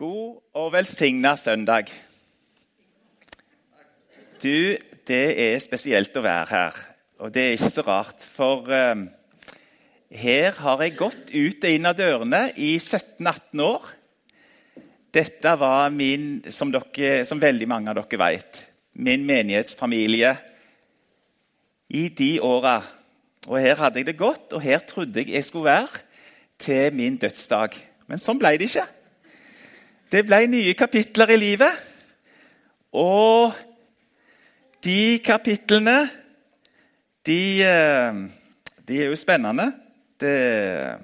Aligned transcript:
God 0.00 0.38
og 0.56 0.70
velsigna 0.72 1.34
søndag. 1.36 1.90
Du, 4.40 4.76
det 5.04 5.24
er 5.44 5.58
spesielt 5.60 6.14
å 6.16 6.22
være 6.24 6.46
her. 6.48 6.76
Og 7.20 7.32
det 7.34 7.42
er 7.42 7.56
ikke 7.58 7.68
så 7.74 7.82
rart, 7.84 8.22
for 8.32 8.70
uh, 8.72 9.02
her 10.08 10.54
har 10.56 10.80
jeg 10.80 10.94
gått 10.96 11.34
ut 11.34 11.66
og 11.66 11.68
inn 11.68 11.88
av 11.90 11.98
dørene 11.98 12.40
i 12.56 12.70
17-18 12.78 13.60
år. 13.60 13.90
Dette 15.12 15.52
var 15.60 15.92
min, 15.92 16.30
som, 16.48 16.72
dere, 16.72 17.26
som 17.28 17.42
veldig 17.42 17.68
mange 17.68 17.92
av 17.92 17.98
dere 18.00 18.20
vet, 18.22 18.62
min 19.04 19.26
menighetsfamilie 19.28 20.30
i 21.92 22.06
de 22.22 22.30
åra. 22.40 22.78
Og 23.50 23.60
her 23.60 23.76
hadde 23.82 24.00
jeg 24.00 24.08
det 24.08 24.16
godt, 24.22 24.56
og 24.56 24.64
her 24.64 24.80
trodde 24.88 25.20
jeg 25.20 25.36
jeg 25.36 25.44
skulle 25.50 25.68
være 25.68 26.02
til 26.64 26.96
min 26.96 27.20
dødsdag. 27.20 27.76
Men 28.08 28.24
sånn 28.24 28.40
ble 28.40 28.54
det 28.56 28.70
ikke. 28.70 28.86
Det 30.10 30.24
ble 30.26 30.40
nye 30.50 30.74
kapitler 30.74 31.30
i 31.30 31.36
livet. 31.38 31.82
Og 32.98 33.52
de 34.82 35.20
kapitlene 35.22 36.00
de, 37.26 37.62
eh, 37.62 38.18
de 38.88 38.98
er 38.98 39.06
jo 39.06 39.16
spennende. 39.16 39.68
Det 40.18 40.98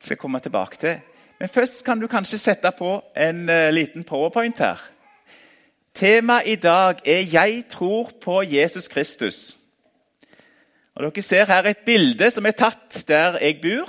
skal 0.00 0.14
jeg 0.14 0.18
komme 0.18 0.40
tilbake 0.40 0.76
til. 0.80 0.96
Men 1.40 1.48
først 1.48 1.84
kan 1.84 2.00
du 2.00 2.08
kanskje 2.08 2.38
sette 2.38 2.72
på 2.78 3.02
en 3.16 3.48
uh, 3.48 3.68
liten 3.72 4.04
powerpoint 4.04 4.58
her. 4.58 4.80
Temaet 5.94 6.48
i 6.48 6.54
dag 6.54 7.00
er 7.04 7.22
'Jeg 7.32 7.64
tror 7.68 8.10
på 8.22 8.42
Jesus 8.42 8.88
Kristus'. 8.88 9.56
Og 10.94 11.02
Dere 11.02 11.22
ser 11.22 11.44
her 11.44 11.62
et 11.62 11.84
bilde 11.86 12.30
som 12.30 12.46
er 12.46 12.50
tatt 12.50 13.04
der 13.08 13.38
jeg 13.40 13.60
bor 13.62 13.88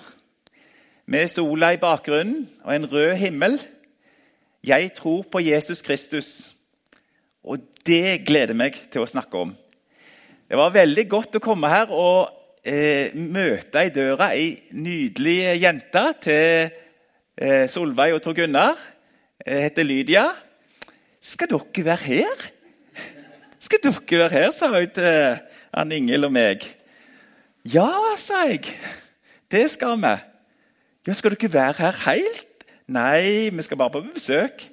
med 1.05 1.29
sola 1.31 1.71
i 1.73 1.79
bakgrunnen 1.81 2.45
og 2.63 2.75
en 2.75 2.87
rød 2.91 3.15
himmel. 3.19 3.57
Jeg 4.63 4.91
tror 4.97 5.23
på 5.31 5.41
Jesus 5.41 5.81
Kristus, 5.81 6.51
og 7.43 7.63
det 7.87 8.21
gleder 8.27 8.53
meg 8.53 8.77
til 8.93 9.01
å 9.01 9.09
snakke 9.09 9.39
om. 9.41 9.55
Det 10.51 10.59
var 10.59 10.73
veldig 10.75 11.07
godt 11.09 11.39
å 11.39 11.43
komme 11.43 11.71
her 11.71 11.89
og 11.95 12.29
eh, 12.67 13.13
møte 13.15 13.85
i 13.87 13.93
døra 13.93 14.31
ei 14.35 14.69
nydelig 14.75 15.37
jente 15.61 16.05
til 16.21 16.71
eh, 17.37 17.65
Solveig 17.71 18.17
og 18.17 18.21
Tor 18.25 18.37
Gunnar. 18.37 18.79
Jeg 19.45 19.69
heter 19.69 19.87
Lydia. 19.87 20.25
'Skal 21.21 21.49
dere 21.49 21.85
være 21.85 22.05
her?' 22.05 22.49
Skal 23.59 23.79
dere 23.83 24.19
være 24.23 24.29
her, 24.29 24.51
sa 24.51 24.67
hun 24.73 24.89
til 24.89 25.37
Ann 25.73 25.91
Ingel 25.91 26.25
og 26.25 26.33
meg. 26.33 26.65
'Ja', 27.65 28.17
sa 28.17 28.45
jeg. 28.49 28.77
'Det 29.49 29.69
skal 29.71 29.97
vi.' 29.97 30.30
Ja, 31.07 31.13
skal 31.17 31.33
dere 31.33 31.53
være 31.53 31.73
her 31.79 31.95
helt? 32.05 32.65
Nei, 32.91 33.49
vi 33.49 33.63
skal 33.65 33.77
bare 33.77 33.89
på 33.95 34.03
besøk. 34.13 34.67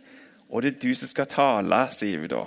Og 0.52 0.62
det 0.62 0.74
er 0.74 0.80
du 0.82 0.90
som 0.94 1.08
skal 1.08 1.28
tale, 1.30 1.78
sier 1.96 2.20
vi 2.20 2.28
da. 2.28 2.42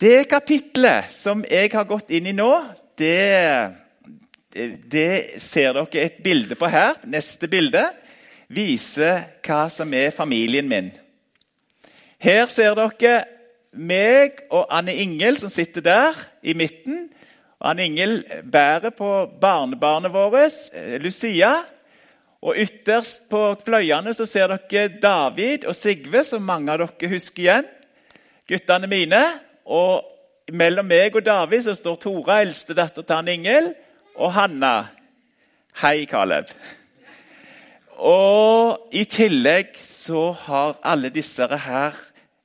Det 0.00 0.28
kapitlet 0.30 1.10
som 1.10 1.42
jeg 1.50 1.72
har 1.72 1.88
gått 1.88 2.12
inn 2.14 2.28
i 2.30 2.34
nå, 2.36 2.50
det, 2.98 3.72
det 4.92 5.42
ser 5.42 5.74
dere 5.74 6.04
et 6.04 6.22
bilde 6.22 6.54
på 6.54 6.70
her. 6.70 7.00
Neste 7.02 7.50
bilde 7.50 7.82
viser 8.46 9.24
hva 9.42 9.64
som 9.72 9.90
er 9.90 10.14
familien 10.14 10.70
min. 10.70 10.92
Her 12.22 12.46
ser 12.46 12.78
dere 12.78 13.24
meg 13.74 14.38
og 14.54 14.70
Anne 14.70 14.94
Ingel 14.94 15.42
som 15.42 15.50
sitter 15.50 15.82
der 15.82 16.26
i 16.46 16.54
midten. 16.54 17.08
Anne 17.66 17.86
Ingel 17.88 18.20
bærer 18.52 18.92
på 18.94 19.08
barnebarnet 19.40 20.12
vårt, 20.14 20.70
eh, 20.72 21.00
Lucia. 21.02 21.54
Og 22.42 22.54
Ytterst 22.56 23.28
på 23.30 23.56
fløyene 23.64 24.14
så 24.14 24.26
ser 24.26 24.52
dere 24.52 25.00
David 25.02 25.64
og 25.66 25.74
Sigve, 25.74 26.22
som 26.24 26.42
mange 26.42 26.72
av 26.72 26.78
dere 26.78 27.10
husker 27.10 27.42
igjen. 27.42 27.66
Guttene 28.48 28.86
mine. 28.86 29.22
Og 29.66 30.04
mellom 30.52 30.86
meg 30.86 31.16
og 31.16 31.24
David 31.26 31.64
så 31.66 31.74
står 31.74 31.96
Tora, 31.96 32.40
eldstedatter 32.44 33.02
til 33.02 33.16
han 33.16 33.28
Ingel, 33.28 33.72
og 34.14 34.32
Hanna. 34.32 34.88
Hei, 35.82 36.06
Caleb. 36.06 36.52
Og 37.98 38.92
i 38.92 39.04
tillegg 39.04 39.74
så 39.80 40.30
har 40.46 40.76
alle 40.84 41.10
disse 41.10 41.48
her 41.48 41.96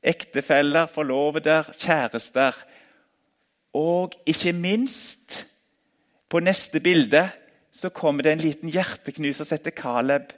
ektefeller, 0.02 0.90
forlovede, 0.90 1.62
kjærester 1.78 2.56
og 3.74 4.16
ikke 4.28 4.54
minst, 4.54 5.48
på 6.32 6.40
neste 6.40 6.80
bilde, 6.80 7.26
så 7.72 7.90
kommer 7.92 8.24
det 8.24 8.32
en 8.32 8.44
liten 8.44 8.72
hjerteknuser 8.72 9.48
som 9.48 9.58
heter 9.58 9.76
Caleb. 9.76 10.32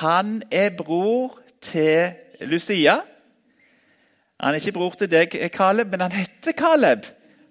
Han 0.00 0.42
er 0.52 0.70
bror 0.76 1.38
til 1.60 2.14
Lucia. 2.48 3.00
Han 4.40 4.54
er 4.54 4.60
ikke 4.60 4.76
bror 4.76 4.96
til 4.96 5.10
deg, 5.12 5.36
Caleb, 5.52 5.92
men 5.92 6.04
han 6.04 6.16
heter 6.16 6.56
Caleb. 6.56 7.04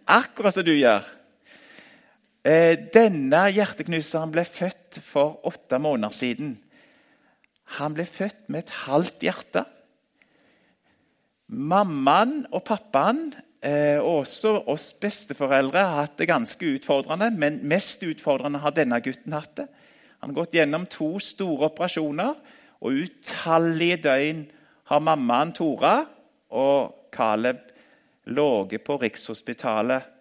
Akkurat 0.07 0.53
som 0.53 0.65
du 0.65 0.73
gjør. 0.73 1.05
Eh, 2.45 2.77
denne 2.93 3.47
hjerteknuseren 3.53 4.33
ble 4.33 4.45
født 4.45 4.99
for 5.05 5.41
åtte 5.49 5.79
måneder 5.81 6.13
siden. 6.13 6.55
Han 7.79 7.95
ble 7.97 8.05
født 8.05 8.45
med 8.49 8.65
et 8.65 8.75
halvt 8.85 9.25
hjerte. 9.25 9.65
Mammaen 11.49 12.45
og 12.53 12.63
pappaen 12.65 13.31
også 13.65 14.59
oss 14.69 14.91
besteforeldre 15.01 15.81
har 15.81 16.03
hatt 16.03 16.19
det 16.19 16.27
ganske 16.29 16.67
utfordrende, 16.75 17.31
men 17.33 17.63
mest 17.65 18.03
utfordrende 18.05 18.61
har 18.61 18.75
denne 18.75 18.99
gutten 19.01 19.33
hatt 19.33 19.55
det. 19.57 19.65
Han 20.21 20.31
har 20.31 20.41
gått 20.43 20.53
gjennom 20.57 20.85
to 20.89 21.15
store 21.21 21.71
operasjoner, 21.71 22.35
og 22.85 22.99
utallige 23.05 24.03
døgn 24.03 24.43
har 24.91 25.01
mammaen 25.01 25.53
Tora 25.55 25.95
og 26.53 27.09
Caleb 27.15 27.63
ligget 28.25 28.83
på 28.85 28.97
Rikshospitalet 29.01 30.11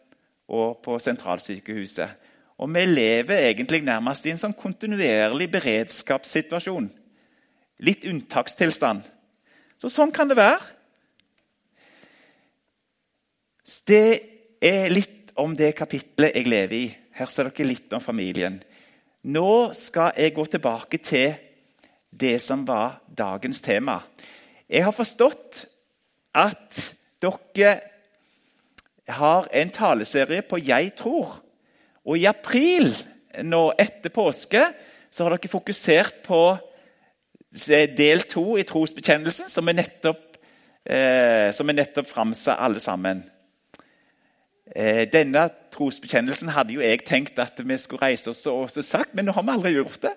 og 0.53 0.81
på 0.85 0.99
sentralsykehuset. 1.01 2.21
Og 2.61 2.71
vi 2.71 2.85
lever 2.87 3.49
egentlig 3.49 3.83
nærmest 3.85 4.27
i 4.27 4.33
en 4.33 4.41
sånn 4.41 4.57
kontinuerlig 4.57 5.51
beredskapssituasjon. 5.53 6.87
Litt 7.85 8.05
unntakstilstand. 8.07 9.03
Så 9.81 9.91
sånn 9.91 10.13
kan 10.15 10.31
det 10.31 10.39
være. 10.39 10.63
Det 13.65 14.21
er 14.61 14.93
litt 14.93 15.33
om 15.41 15.55
det 15.57 15.73
kapitlet 15.77 16.37
jeg 16.37 16.49
lever 16.49 16.77
i. 16.77 16.87
Her 17.17 17.31
ser 17.31 17.49
dere 17.49 17.69
litt 17.69 17.93
om 17.97 18.03
familien. 18.05 18.59
Nå 19.25 19.73
skal 19.77 20.13
jeg 20.21 20.35
gå 20.37 20.45
tilbake 20.53 21.01
til 21.01 21.35
det 22.15 22.37
som 22.45 22.67
var 22.69 23.01
dagens 23.09 23.63
tema. 23.65 24.01
Jeg 24.69 24.85
har 24.85 24.93
forstått 24.93 25.65
at 26.35 26.81
dere 27.25 27.75
har 29.09 29.49
en 29.53 29.71
taleserie 29.71 30.43
på 30.43 30.57
'Jeg 30.59 30.93
tror'. 30.97 31.41
Og 32.05 32.19
i 32.19 32.25
april, 32.25 32.97
nå 33.43 33.73
etter 33.79 34.11
påske, 34.11 34.73
så 35.11 35.25
har 35.25 35.31
dere 35.31 35.49
fokusert 35.49 36.15
på 36.25 36.59
del 37.97 38.23
to 38.23 38.57
i 38.57 38.63
trosbekjennelsen, 38.63 39.49
som 39.49 39.69
er 39.69 39.73
nettopp, 39.73 40.37
eh, 40.87 41.75
nettopp 41.75 42.07
framsa 42.07 42.57
alle 42.59 42.81
sammen. 42.81 43.31
Eh, 44.73 45.05
denne 45.13 45.51
trosbekjennelsen 45.75 46.49
hadde 46.49 46.73
jo 46.73 46.81
jeg 46.81 47.03
tenkt 47.05 47.39
at 47.39 47.59
vi 47.61 47.77
skulle 47.79 48.03
reise 48.03 48.31
oss 48.31 48.47
og 48.49 48.71
sagt, 48.71 49.13
men 49.15 49.29
nå 49.29 49.35
har 49.37 49.45
vi 49.45 49.53
aldri 49.53 49.73
gjort 49.75 50.01
det. 50.07 50.15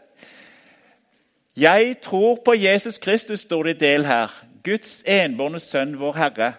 Jeg 1.58 1.98
tror 2.02 2.40
på 2.46 2.54
Jesus 2.54 2.98
Kristus, 2.98 3.40
står 3.40 3.64
det 3.64 3.76
i 3.76 3.80
del 3.80 4.06
her. 4.06 4.32
Guds 4.64 5.04
enbårne 5.08 5.60
sønn, 5.60 5.98
vår 6.00 6.16
Herre. 6.16 6.54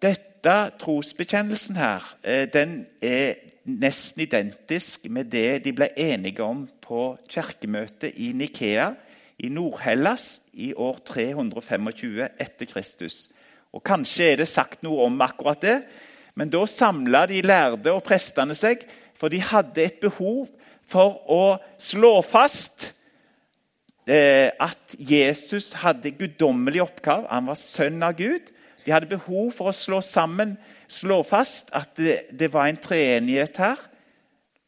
Dette 0.00 0.56
trosbekjennelsen 0.80 1.76
her, 1.76 2.16
eh, 2.24 2.48
den 2.52 2.86
er 3.02 3.34
nesten 3.64 4.22
identisk 4.22 5.04
med 5.10 5.24
det 5.24 5.64
de 5.64 5.72
ble 5.76 5.90
enige 5.96 6.42
om 6.42 6.68
på 6.82 7.18
kirkemøtet 7.28 8.16
i 8.16 8.32
Nikea 8.32 8.94
i 9.38 9.48
Nord-Hellas 9.48 10.40
i 10.52 10.72
år 10.74 10.98
325 11.04 12.28
etter 12.40 12.66
Kristus. 12.66 13.28
Og 13.74 13.82
Kanskje 13.86 14.32
er 14.32 14.40
det 14.40 14.48
sagt 14.50 14.82
noe 14.86 15.06
om 15.06 15.20
akkurat 15.22 15.60
det, 15.62 15.76
men 16.38 16.50
da 16.50 16.62
samla 16.66 17.26
de 17.30 17.42
lærde 17.44 17.92
og 17.92 18.04
prestene 18.06 18.54
seg, 18.56 18.82
for 19.18 19.32
de 19.32 19.42
hadde 19.44 19.82
et 19.82 20.00
behov 20.02 20.46
for 20.90 21.20
å 21.30 21.42
slå 21.78 22.16
fast 22.26 22.90
eh, 24.08 24.50
at 24.50 24.96
Jesus 24.96 25.72
hadde 25.82 26.14
guddommelig 26.18 26.82
oppgave. 26.86 27.28
Han 27.30 27.50
var 27.50 27.60
sønn 27.60 28.02
av 28.02 28.16
Gud. 28.18 28.48
De 28.86 28.94
hadde 28.94 29.10
behov 29.10 29.52
for 29.54 29.70
å 29.70 29.76
slå 29.76 30.00
sammen, 30.02 30.56
slå 30.90 31.20
fast 31.26 31.70
at 31.76 31.92
det, 32.00 32.32
det 32.32 32.50
var 32.54 32.70
en 32.70 32.80
treenighet 32.80 33.60
her. 33.60 33.82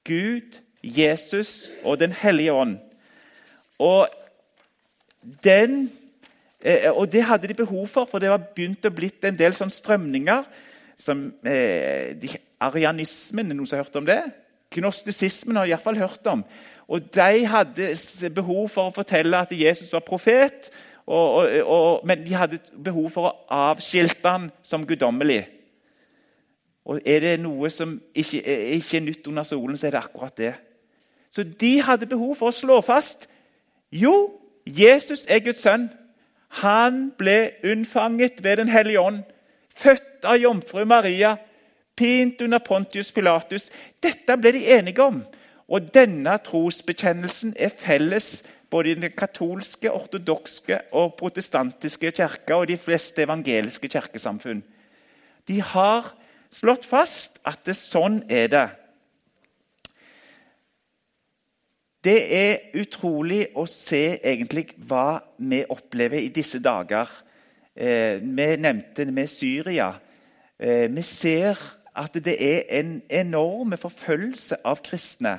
Gud, 0.06 0.60
Jesus 0.82 1.70
og 1.87 1.99
Den 2.02 2.12
hellige 2.12 2.52
ånd. 2.52 2.78
Og 3.82 4.10
den 5.44 5.90
Eh, 6.62 6.91
og 6.93 7.12
Det 7.12 7.23
hadde 7.23 7.49
de 7.49 7.55
behov 7.55 7.87
for, 7.88 8.05
for 8.06 8.19
det 8.19 8.31
var 8.31 8.43
begynt 8.55 8.87
å 8.87 8.94
blitt 8.94 9.25
en 9.25 9.38
del 9.38 9.55
sånn 9.55 9.70
strømninger. 9.70 10.44
som 10.97 11.32
eh, 11.44 12.14
de, 12.14 12.29
Arianismen, 12.61 13.50
er 13.50 13.55
noen 13.55 13.67
som 13.67 13.79
har 13.79 13.85
hørt 13.85 13.97
om 13.97 14.06
det? 14.06 14.23
Gnostisismen 14.73 15.56
har 15.56 15.67
jeg 15.67 15.75
iallfall 15.75 15.99
hørt 15.99 16.26
om. 16.26 16.44
Og 16.88 17.09
De 17.14 17.47
hadde 17.47 18.31
behov 18.35 18.69
for 18.69 18.91
å 18.91 18.94
fortelle 18.94 19.37
at 19.37 19.53
Jesus 19.53 19.93
var 19.93 20.05
profet, 20.06 20.70
og, 21.06 21.35
og, 21.35 21.49
og, 21.67 22.06
men 22.06 22.23
de 22.23 22.35
hadde 22.35 22.61
behov 22.85 23.11
for 23.11 23.26
å 23.26 23.37
avskilte 23.50 24.29
ham 24.29 24.50
som 24.62 24.87
guddommelig. 24.87 25.47
Og 26.85 27.00
Er 27.05 27.20
det 27.20 27.41
noe 27.41 27.70
som 27.70 28.00
ikke, 28.14 28.43
ikke 28.79 28.97
er 28.97 29.05
nytt 29.06 29.26
under 29.26 29.43
solen, 29.43 29.76
så 29.76 29.87
er 29.87 29.97
det 29.97 30.05
akkurat 30.05 30.37
det. 30.38 30.55
Så 31.31 31.43
de 31.43 31.81
hadde 31.82 32.06
behov 32.06 32.37
for 32.38 32.53
å 32.53 32.55
slå 32.55 32.81
fast 32.85 33.26
jo, 33.93 34.38
Jesus 34.67 35.25
er 35.29 35.43
Guds 35.44 35.62
sønn. 35.64 35.91
Han 36.60 37.10
ble 37.19 37.52
unnfanget 37.64 38.43
ved 38.44 38.56
Den 38.56 38.69
hellige 38.69 39.00
ånd, 39.00 39.22
født 39.76 40.25
av 40.25 40.37
jomfru 40.37 40.84
Maria, 40.84 41.37
pint 41.96 42.40
under 42.43 42.58
Pontius 42.58 43.12
Pilatus. 43.12 43.70
Dette 44.02 44.37
ble 44.37 44.52
de 44.52 44.66
enige 44.76 45.02
om. 45.02 45.22
Og 45.72 45.88
denne 45.94 46.34
trosbekjennelsen 46.44 47.54
er 47.56 47.72
felles 47.81 48.43
både 48.70 48.90
i 48.90 48.94
den 48.94 49.12
katolske, 49.16 49.93
ortodokske 49.93 50.78
og 50.93 51.14
protestantiske 51.20 52.12
kirka 52.16 52.56
og 52.60 52.69
de 52.69 52.76
fleste 52.81 53.25
evangeliske 53.25 53.88
kirkesamfunn. 53.88 54.62
De 55.49 55.60
har 55.60 56.12
slått 56.52 56.87
fast 56.88 57.40
at 57.49 57.64
det, 57.64 57.76
sånn 57.76 58.22
er 58.28 58.49
det. 58.52 58.69
Det 62.02 62.19
er 62.34 62.56
utrolig 62.75 63.44
å 63.54 63.62
se 63.70 64.16
egentlig 64.19 64.72
hva 64.88 65.20
vi 65.38 65.60
opplever 65.70 66.19
i 66.19 66.32
disse 66.34 66.58
dager. 66.58 67.06
Eh, 67.76 68.19
vi 68.19 68.46
nevnte 68.58 69.06
med 69.06 69.31
Syria. 69.31 69.93
Eh, 70.58 70.88
vi 70.90 71.02
ser 71.06 71.60
at 71.94 72.14
det 72.25 72.34
er 72.43 72.64
en 72.81 73.02
enorm 73.10 73.76
forfølgelse 73.78 74.58
av 74.64 74.82
kristne. 74.82 75.38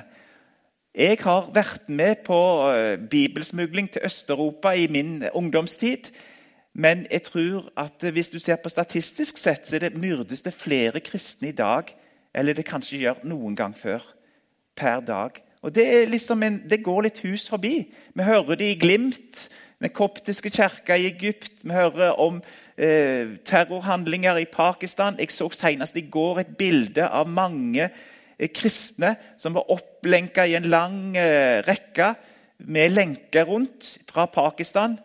Jeg 0.94 1.18
har 1.20 1.50
vært 1.52 1.88
med 1.88 2.24
på 2.24 2.40
eh, 2.70 2.96
bibelsmugling 3.10 3.90
til 3.92 4.06
Øst-Europa 4.08 4.72
i 4.72 4.86
min 4.88 5.24
ungdomstid. 5.34 6.08
Men 6.72 7.06
jeg 7.10 7.22
tror 7.22 7.68
at 7.76 8.00
hvis 8.00 8.28
du 8.28 8.38
ser 8.38 8.56
på 8.56 8.72
statistisk 8.72 9.36
sett, 9.38 9.68
så 9.68 9.76
er 9.76 9.88
det 9.88 9.98
myrdes 10.00 10.42
det 10.42 10.54
flere 10.54 11.00
kristne 11.00 11.48
i 11.48 11.58
dag 11.58 11.92
eller 12.34 12.56
det 12.56 12.66
kanskje 12.66 12.98
gjør 12.98 13.20
noen 13.28 13.56
gang 13.56 13.76
før. 13.76 14.02
Per 14.76 15.00
dag. 15.00 15.38
Og 15.64 15.72
Det, 15.74 16.08
liksom 16.12 16.42
en, 16.44 16.58
det 16.68 16.82
går 16.84 17.06
litt 17.06 17.22
hus 17.24 17.48
forbi. 17.48 17.86
Vi 18.14 18.24
hører 18.26 18.58
det 18.60 18.66
i 18.74 18.80
glimt. 18.80 19.46
Den 19.80 19.92
koptiske 19.96 20.50
kirka 20.52 20.96
i 20.96 21.06
Egypt. 21.08 21.52
Vi 21.62 21.72
hører 21.72 22.20
om 22.20 22.42
eh, 22.76 23.32
terrorhandlinger 23.48 24.42
i 24.42 24.50
Pakistan. 24.52 25.16
Jeg 25.18 25.32
så 25.32 25.48
senest 25.56 25.96
i 25.96 26.04
går 26.04 26.42
et 26.42 26.52
bilde 26.58 27.08
av 27.08 27.32
mange 27.32 27.88
eh, 27.88 28.52
kristne 28.52 29.14
som 29.40 29.56
var 29.56 29.72
opplenka 29.72 30.44
i 30.44 30.54
en 30.58 30.68
lang 30.68 31.16
eh, 31.16 31.64
rekke 31.64 32.12
med 32.58 32.92
lenker 32.92 33.48
rundt 33.48 33.96
fra 34.12 34.28
Pakistan. 34.28 34.98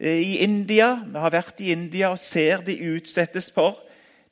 Eh, 0.00 0.24
i 0.24 0.36
India. 0.40 0.94
Vi 1.04 1.18
har 1.20 1.36
vært 1.36 1.60
i 1.60 1.72
India 1.76 2.14
og 2.16 2.20
ser 2.20 2.64
de 2.64 2.80
utsettes 2.96 3.52
for. 3.52 3.82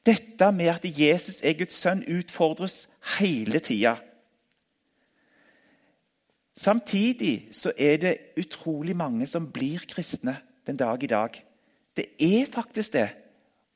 Dette 0.09 0.53
med 0.57 0.73
at 0.73 0.89
Jesus 0.89 1.45
er 1.45 1.61
Guds 1.61 1.77
sønn, 1.77 2.07
utfordres 2.09 2.87
hele 3.19 3.61
tida. 3.61 3.99
Samtidig 6.57 7.49
så 7.53 7.73
er 7.79 7.97
det 7.97 8.17
utrolig 8.41 8.97
mange 8.97 9.27
som 9.27 9.49
blir 9.53 9.83
kristne 9.89 10.37
den 10.67 10.77
dag 10.77 11.03
i 11.03 11.11
dag. 11.11 11.37
Det 11.97 12.07
er 12.19 12.47
faktisk 12.53 12.93
det. 12.93 13.09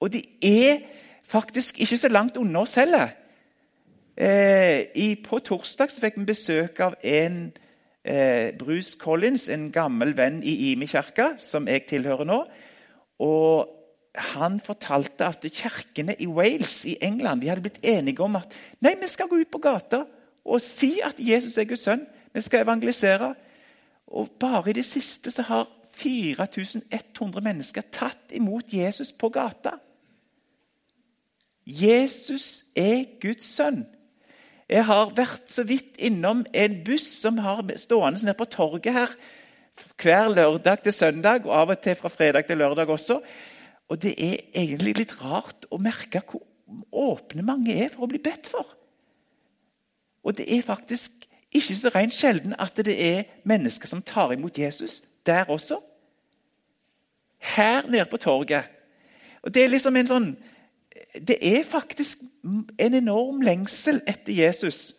Og 0.01 0.13
de 0.13 0.23
er 0.43 0.79
faktisk 1.25 1.81
ikke 1.81 1.97
så 1.97 2.09
langt 2.09 2.37
unna 2.37 2.61
oss 2.61 2.75
heller. 2.75 3.15
Eh, 4.17 5.17
på 5.25 5.39
torsdag 5.43 5.91
fikk 5.91 6.21
vi 6.21 6.27
besøk 6.29 6.81
av 6.85 6.95
en 7.03 7.39
eh, 8.05 8.53
Bruce 8.59 8.99
Collins, 9.01 9.49
en 9.49 9.71
gammel 9.75 10.15
venn 10.17 10.43
i 10.43 10.71
Imi 10.71 10.87
kirke, 10.87 11.35
som 11.43 11.67
jeg 11.69 11.87
tilhører 11.91 12.29
nå. 12.29 12.45
Og 13.19 13.81
Han 14.15 14.61
fortalte 14.63 15.27
at 15.27 15.43
kirkene 15.43 16.15
i 16.23 16.29
Wales 16.31 16.85
i 16.87 16.93
England 17.03 17.41
de 17.43 17.49
hadde 17.51 17.65
blitt 17.65 17.81
enige 17.83 18.23
om 18.23 18.37
at 18.39 18.53
nei, 18.79 18.93
vi 19.01 19.09
skal 19.11 19.27
gå 19.27 19.41
ut 19.41 19.51
på 19.51 19.59
gata 19.59 20.05
og 20.45 20.61
si 20.63 21.01
at 21.03 21.19
Jesus 21.19 21.59
er 21.59 21.67
Guds 21.67 21.83
sønn. 21.83 22.05
Vi 22.35 22.43
skal 22.43 22.65
evangelisere. 22.65 23.35
Og 24.07 24.31
Bare 24.41 24.71
i 24.71 24.77
det 24.77 24.85
siste 24.85 25.31
så 25.31 25.43
har 25.43 25.69
4100 25.95 27.41
mennesker 27.41 27.87
tatt 27.95 28.35
imot 28.35 28.73
Jesus 28.73 29.13
på 29.13 29.31
gata. 29.33 29.79
Jesus 31.67 32.65
er 32.77 33.07
Guds 33.23 33.47
sønn. 33.57 33.85
Jeg 34.69 34.85
har 34.85 35.13
vært 35.17 35.49
så 35.53 35.65
vidt 35.69 35.97
innom 36.01 36.45
en 36.57 36.77
buss 36.85 37.07
som 37.21 37.39
har 37.39 37.63
stående 37.81 38.25
nede 38.25 38.37
på 38.39 38.49
torget 38.49 38.93
her 38.93 39.17
hver 40.01 40.31
lørdag 40.31 40.85
til 40.85 40.95
søndag, 40.95 41.47
og 41.47 41.55
av 41.57 41.73
og 41.75 41.81
til 41.83 41.97
fra 41.99 42.09
fredag 42.09 42.47
til 42.47 42.59
lørdag 42.59 42.89
også. 42.89 43.21
Og 43.89 44.01
Det 44.03 44.15
er 44.19 44.37
egentlig 44.55 44.97
litt 44.99 45.15
rart 45.21 45.67
å 45.71 45.79
merke 45.79 46.23
hvor 46.25 46.43
åpne 46.93 47.43
mange 47.45 47.75
er 47.77 47.91
for 47.93 48.07
å 48.07 48.11
bli 48.11 48.19
bedt 48.23 48.49
for. 48.49 48.67
Og 50.25 50.37
det 50.39 50.47
er 50.49 50.65
faktisk 50.65 51.27
ikke 51.55 51.77
så 51.77 51.91
rent 51.95 52.15
sjelden 52.15 52.55
at 52.59 52.77
det 52.77 52.95
er 52.99 53.23
mennesker 53.45 53.89
som 53.89 54.03
tar 54.03 54.33
imot 54.33 54.59
Jesus 54.59 55.03
der 55.27 55.45
også. 55.49 55.79
Her 57.39 57.87
nede 57.87 58.05
på 58.11 58.17
torget. 58.17 58.65
Og 59.43 59.55
Det 59.55 59.65
er 59.65 59.69
liksom 59.69 59.97
en 59.97 60.07
sånn 60.07 60.29
det 61.15 61.39
er 61.41 61.65
faktisk 61.65 62.19
en 62.79 62.95
enorm 62.95 63.41
lengsel 63.41 64.01
etter 64.07 64.33
Jesus. 64.33 64.95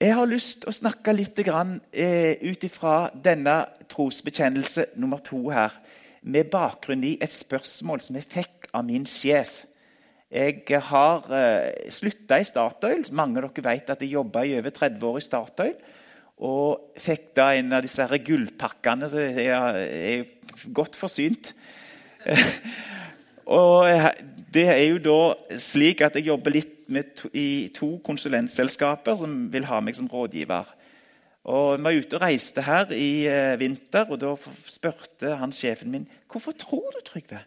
Jeg 0.00 0.14
har 0.14 0.26
lyst 0.26 0.62
til 0.62 0.70
å 0.70 0.74
snakke 0.74 1.12
litt 1.12 1.38
eh, 1.38 2.38
ut 2.40 2.64
ifra 2.64 3.10
denne 3.14 3.66
trosbekjennelse 3.88 4.86
nummer 4.96 5.18
to 5.18 5.50
her, 5.50 5.74
med 6.22 6.50
bakgrunn 6.52 7.04
i 7.04 7.18
et 7.20 7.32
spørsmål 7.32 8.00
som 8.00 8.16
jeg 8.16 8.28
fikk 8.28 8.70
av 8.72 8.84
min 8.84 9.06
sjef. 9.06 9.64
Jeg 10.30 10.82
har 10.86 11.24
eh, 11.34 11.90
slutta 11.90 12.38
i 12.38 12.46
Statoil. 12.46 13.08
Mange 13.18 13.40
av 13.40 13.48
dere 13.50 13.66
vet 13.66 13.90
at 13.90 14.02
jeg 14.04 14.14
jobba 14.14 14.44
i 14.46 14.54
over 14.60 14.70
30 14.70 15.06
år 15.08 15.18
i 15.18 15.24
Statoil. 15.24 15.78
Og 16.40 17.00
fikk 17.02 17.32
da 17.36 17.50
en 17.58 17.74
av 17.76 17.82
disse 17.84 18.06
gullpakkene, 18.24 19.10
så 19.10 19.24
jeg 19.26 19.48
er 19.50 20.68
godt 20.72 20.96
forsynt. 20.96 21.50
Og 23.50 23.90
det 24.54 24.66
er 24.70 24.84
jo 24.86 25.00
da 25.02 25.58
slik 25.58 26.04
at 26.06 26.14
jeg 26.16 26.28
jobber 26.30 26.54
litt 26.54 26.76
to, 27.18 27.30
i 27.34 27.70
to 27.74 27.96
konsulentselskaper 28.06 29.18
som 29.18 29.34
vil 29.52 29.66
ha 29.66 29.80
meg 29.82 29.98
som 29.98 30.08
rådgiver. 30.10 30.68
Og 31.50 31.78
Vi 31.78 31.84
var 31.84 31.98
ute 31.98 32.18
og 32.18 32.22
reiste 32.22 32.62
her 32.62 32.92
i 32.94 33.26
eh, 33.26 33.58
vinter, 33.58 34.06
og 34.10 34.20
da 34.20 34.34
spurte 34.68 35.34
han 35.40 35.54
sjefen 35.56 35.90
min 35.90 36.06
hvorfor 36.30 36.54
tror 36.54 36.94
du, 36.94 37.00
Trygve. 37.06 37.42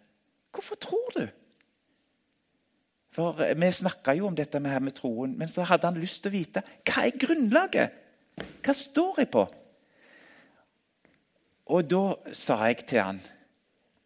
Hvorfor 0.52 0.76
tror 0.82 1.16
du? 1.16 1.26
For 3.14 3.42
eh, 3.42 3.56
Vi 3.60 3.72
snakka 3.72 4.16
jo 4.18 4.28
om 4.28 4.38
dette 4.38 4.60
med, 4.60 4.80
med 4.80 4.96
troen, 4.98 5.38
men 5.38 5.48
så 5.48 5.66
hadde 5.70 5.90
han 5.90 6.00
lyst 6.02 6.24
til 6.24 6.32
å 6.34 6.38
vite 6.38 6.64
hva 6.88 7.06
er 7.06 7.20
grunnlaget. 7.20 8.00
Hva 8.66 8.74
står 8.74 9.22
jeg 9.24 9.30
på? 9.34 9.46
Og 11.74 11.86
da 11.88 12.34
sa 12.36 12.60
jeg 12.68 12.84
til 12.90 13.04
han 13.04 13.22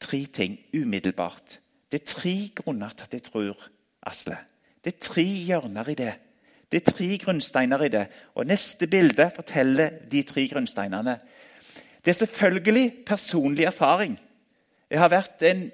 tre 0.03 0.25
ting 0.33 0.59
umiddelbart. 0.75 1.57
Det 1.91 2.01
er 2.01 2.11
tre 2.11 2.35
grunner 2.55 2.93
til 2.93 3.07
at 3.07 3.13
jeg 3.15 3.23
tror, 3.29 3.69
Asle. 4.07 4.37
Det 4.83 4.93
er 4.93 5.03
tre 5.03 5.23
hjørner 5.23 5.89
i 5.89 5.97
det. 5.97 6.13
Det 6.71 6.81
er 6.81 6.91
tre 6.91 7.07
grunnsteiner 7.23 7.81
i 7.83 7.91
det. 7.91 8.05
Og 8.35 8.45
Neste 8.45 8.87
bilde 8.87 9.31
forteller 9.35 9.89
de 10.11 10.23
tre 10.27 10.47
grunnsteinene. 10.51 11.17
Det 12.05 12.11
er 12.11 12.19
selvfølgelig 12.19 12.93
personlig 13.05 13.65
erfaring. 13.65 14.19
Jeg 14.89 14.99
har 14.99 15.09
vært, 15.11 15.41
en, 15.43 15.71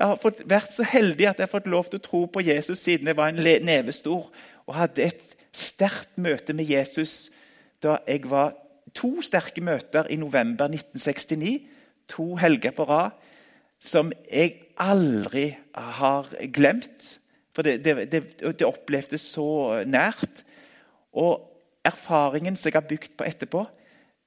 jeg 0.00 0.08
har 0.08 0.16
fått, 0.16 0.38
vært 0.48 0.72
så 0.72 0.84
heldig 0.88 1.26
at 1.28 1.40
jeg 1.40 1.44
har 1.44 1.52
fått 1.52 1.68
lov 1.68 1.90
til 1.90 2.00
å 2.00 2.06
tro 2.06 2.20
på 2.32 2.40
Jesus 2.40 2.80
siden 2.80 3.10
jeg 3.10 3.18
var 3.18 3.34
en 3.34 3.66
neve 3.66 3.92
stor 3.92 4.30
og 4.64 4.72
hadde 4.72 5.04
et 5.10 5.34
sterkt 5.52 6.14
møte 6.16 6.54
med 6.56 6.70
Jesus 6.70 7.28
da 7.84 7.98
jeg 8.06 8.24
var 8.30 8.54
to 8.96 9.20
sterke 9.24 9.60
møter 9.64 10.08
i 10.08 10.16
november 10.20 10.70
1969. 10.72 11.66
To 12.16 12.32
helger 12.40 12.72
på 12.74 12.86
rad 12.88 13.16
som 13.80 14.12
jeg 14.28 14.56
aldri 14.80 15.50
har 15.76 16.28
glemt. 16.52 17.16
For 17.52 17.66
det, 17.66 17.80
det, 17.84 18.08
det, 18.12 18.22
det 18.40 18.66
opplevdes 18.68 19.24
så 19.34 19.82
nært. 19.84 20.44
Og 21.12 21.44
erfaringen 21.84 22.56
som 22.56 22.70
jeg 22.70 22.78
har 22.78 22.88
bygd 22.88 23.16
på 23.18 23.28
etterpå, 23.28 23.64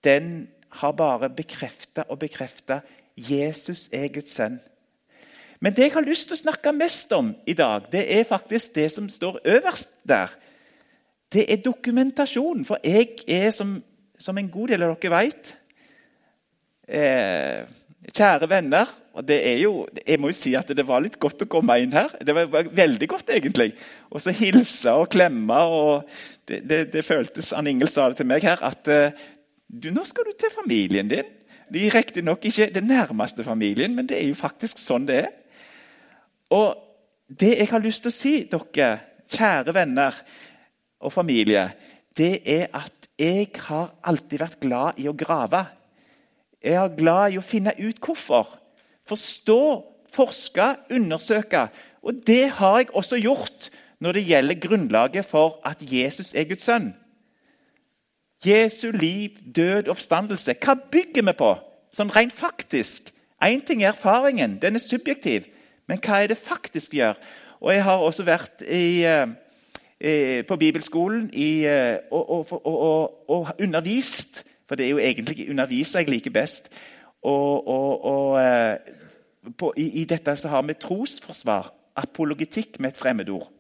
den 0.06 0.48
har 0.82 0.94
bare 0.98 1.30
bekrefta 1.34 2.06
og 2.10 2.22
bekrefta 2.24 2.82
Jesus 3.18 3.88
er 3.94 4.10
Guds 4.14 4.34
sønn. 4.34 4.58
Men 5.64 5.76
det 5.76 5.88
jeg 5.88 5.94
har 5.96 6.04
lyst 6.04 6.28
til 6.28 6.36
å 6.36 6.42
snakke 6.42 6.74
mest 6.76 7.14
om 7.16 7.32
i 7.48 7.56
dag, 7.56 7.86
det 7.92 8.04
er 8.12 8.26
faktisk 8.28 8.74
det 8.76 8.90
som 8.92 9.08
står 9.10 9.40
øverst 9.56 9.90
der. 10.08 10.34
Det 11.32 11.46
er 11.48 11.62
dokumentasjon. 11.64 12.66
For 12.68 12.84
jeg 12.84 13.24
er, 13.32 13.48
som, 13.56 13.78
som 14.20 14.38
en 14.38 14.52
god 14.52 14.74
del 14.74 14.84
av 14.84 14.98
dere 15.00 15.22
vet 15.24 15.54
eh, 16.88 17.64
Kjære 18.04 18.50
venner 18.52 18.90
og 19.14 19.28
det 19.28 19.38
er 19.48 19.60
jo, 19.62 19.86
Jeg 20.08 20.20
må 20.20 20.32
jo 20.32 20.36
si 20.36 20.56
at 20.58 20.68
det 20.74 20.84
var 20.88 21.04
litt 21.06 21.20
godt 21.22 21.46
å 21.46 21.48
komme 21.50 21.78
inn 21.80 21.94
her. 21.94 22.10
Det 22.20 22.34
var, 22.36 22.50
veldig 22.50 23.08
godt, 23.08 23.30
egentlig. 23.30 23.70
Og 24.10 24.24
så 24.24 24.34
hilse 24.34 24.92
og 24.92 25.12
klemme. 25.14 25.54
og 25.56 26.10
Det, 26.48 26.60
det, 26.68 26.80
det 26.92 27.06
føltes 27.06 27.54
Ann 27.54 27.70
Ingel 27.70 27.88
sa 27.88 28.10
det 28.10 28.18
til 28.20 28.28
meg 28.28 28.44
her, 28.44 28.60
at 28.66 28.90
uh, 28.90 29.14
du, 29.70 29.92
nå 29.94 30.04
skal 30.10 30.26
du 30.28 30.34
til 30.36 30.52
familien 30.52 31.08
din. 31.08 31.30
De 31.72 31.86
er 31.86 31.94
Riktignok 31.96 32.44
ikke 32.50 32.72
den 32.74 32.90
nærmeste 32.90 33.46
familien, 33.46 33.96
men 33.96 34.10
det 34.10 34.18
er 34.18 34.28
jo 34.28 34.36
faktisk 34.36 34.82
sånn 34.82 35.06
det 35.08 35.22
er. 35.22 35.32
Og 36.54 36.78
det 37.40 37.56
jeg 37.58 37.70
har 37.72 37.82
lyst 37.84 38.06
til 38.06 38.14
å 38.14 38.16
si 38.16 38.34
dere, 38.52 38.90
kjære 39.34 39.74
venner 39.74 40.18
og 41.02 41.14
familie, 41.16 41.70
det 42.18 42.44
er 42.46 42.68
at 42.78 43.08
jeg 43.18 43.50
har 43.66 43.94
alltid 44.06 44.42
vært 44.42 44.60
glad 44.62 45.00
i 45.02 45.08
å 45.10 45.16
grave. 45.18 45.64
Jeg 46.64 46.78
er 46.80 46.98
glad 46.98 47.34
i 47.34 47.40
å 47.40 47.46
finne 47.46 47.74
ut 47.80 48.02
hvorfor. 48.04 48.52
Forstå, 49.10 49.62
forske, 50.14 50.68
undersøke. 50.94 51.68
Og 52.04 52.22
det 52.28 52.52
har 52.60 52.80
jeg 52.82 52.94
også 52.94 53.20
gjort 53.22 53.70
når 54.04 54.18
det 54.18 54.28
gjelder 54.28 54.62
grunnlaget 54.68 55.28
for 55.30 55.60
at 55.68 55.82
Jesus 55.82 56.34
er 56.36 56.48
Guds 56.50 56.68
sønn. 56.68 56.92
Jesu 58.44 58.92
liv, 58.92 59.40
død, 59.56 59.88
oppstandelse. 59.94 60.56
Hva 60.60 60.76
bygger 60.92 61.24
vi 61.30 61.36
på, 61.40 61.52
sånn 61.96 62.12
rent 62.12 62.36
faktisk? 62.36 63.14
Én 63.44 63.64
ting 63.64 63.84
er 63.84 63.94
erfaringen, 63.94 64.58
den 64.60 64.76
er 64.76 64.84
subjektiv. 64.84 65.48
Men 65.88 66.00
hva 66.00 66.22
er 66.24 66.32
det 66.32 66.38
faktisk 66.38 66.94
gjør? 66.94 67.20
Og 67.62 67.74
Jeg 67.74 67.84
har 67.84 67.98
også 67.98 68.24
vært 68.24 68.62
i, 68.68 69.04
eh, 69.04 70.46
på 70.48 70.56
bibelskolen 70.56 71.30
i, 71.34 71.66
eh, 71.66 71.98
og, 72.12 72.30
og, 72.30 72.66
og, 72.66 73.30
og, 73.30 73.52
undervist 73.60 74.44
for 74.74 74.76
det 74.76 74.86
er 74.86 74.90
jo 74.90 74.98
egentlig 74.98 75.50
underviser 75.50 76.00
jeg 76.00 76.10
liker 76.10 76.32
best. 76.34 76.70
Og, 77.22 78.40
eh, 78.42 78.78
på, 79.58 79.74
i, 79.78 80.02
i, 80.02 80.06
dette 80.10 80.36
så 80.40 80.50
har 80.50 80.64
vi 80.66 80.74
trosforsvar, 80.74 81.74
apologetikk 81.96 82.80
med 82.80 82.90
et 82.94 82.98
fremmedord. 82.98 83.52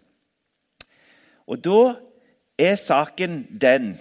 Og 1.46 1.60
da 1.62 1.96
er 2.58 2.80
saken 2.80 3.44
den 3.62 3.92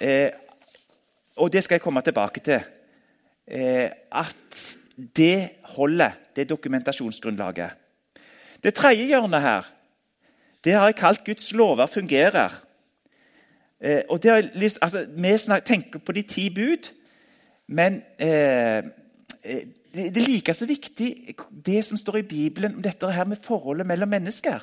eh, 0.00 0.30
Og 1.36 1.52
det 1.52 1.64
skal 1.64 1.74
jeg 1.74 1.82
komme 1.84 2.02
tilbake 2.02 2.40
til. 2.40 2.60
Eh, 3.46 3.90
at 4.12 4.78
det 4.96 5.50
holder, 5.76 6.16
det 6.36 6.48
dokumentasjonsgrunnlaget. 6.48 7.70
Det 8.62 8.74
tredje 8.74 9.06
hjørnet 9.08 9.40
her 9.40 9.68
det 10.64 10.74
har 10.76 10.90
jeg 10.90 10.98
kalt 11.00 11.24
Guds 11.24 11.52
lover 11.56 11.86
fungerer. 11.88 12.52
Eh, 13.80 14.02
og 14.08 14.22
det, 14.22 14.52
altså, 14.82 15.06
Vi 15.16 15.36
snak, 15.38 15.64
tenker 15.64 15.98
på 15.98 16.12
de 16.12 16.22
ti 16.22 16.50
bud, 16.50 16.90
men 17.68 18.02
eh, 18.18 18.84
eh 19.44 19.62
det, 19.94 20.14
det 20.14 20.22
er 20.22 20.28
like 20.28 20.54
så 20.54 20.66
viktig 20.66 21.34
det 21.66 21.84
som 21.84 21.96
står 21.98 22.16
i 22.16 22.22
Bibelen 22.22 22.76
om 22.76 22.82
dette 22.82 23.10
her 23.10 23.24
med 23.24 23.36
forholdet 23.42 23.86
mellom 23.86 24.08
mennesker. 24.08 24.60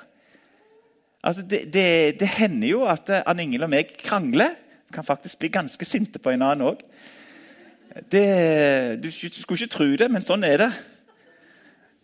Altså, 1.23 1.41
det, 1.41 1.73
det, 1.73 2.19
det 2.19 2.27
hender 2.27 2.67
jo 2.67 2.85
at 2.85 3.09
eh, 3.09 3.23
Ann 3.25 3.39
Ingel 3.39 3.63
og 3.63 3.69
meg 3.69 3.91
krangler. 3.97 4.55
Vi 4.87 4.93
kan 4.93 5.03
faktisk 5.03 5.39
bli 5.39 5.49
ganske 5.49 5.85
sinte 5.85 6.19
på 6.19 6.29
en 6.29 6.41
annen 6.41 6.67
òg. 6.69 6.85
Du 7.97 9.11
skulle 9.11 9.57
ikke 9.57 9.73
tro 9.73 9.87
det, 9.97 10.09
men 10.11 10.21
sånn 10.21 10.45
er 10.45 10.61
det. 10.61 10.71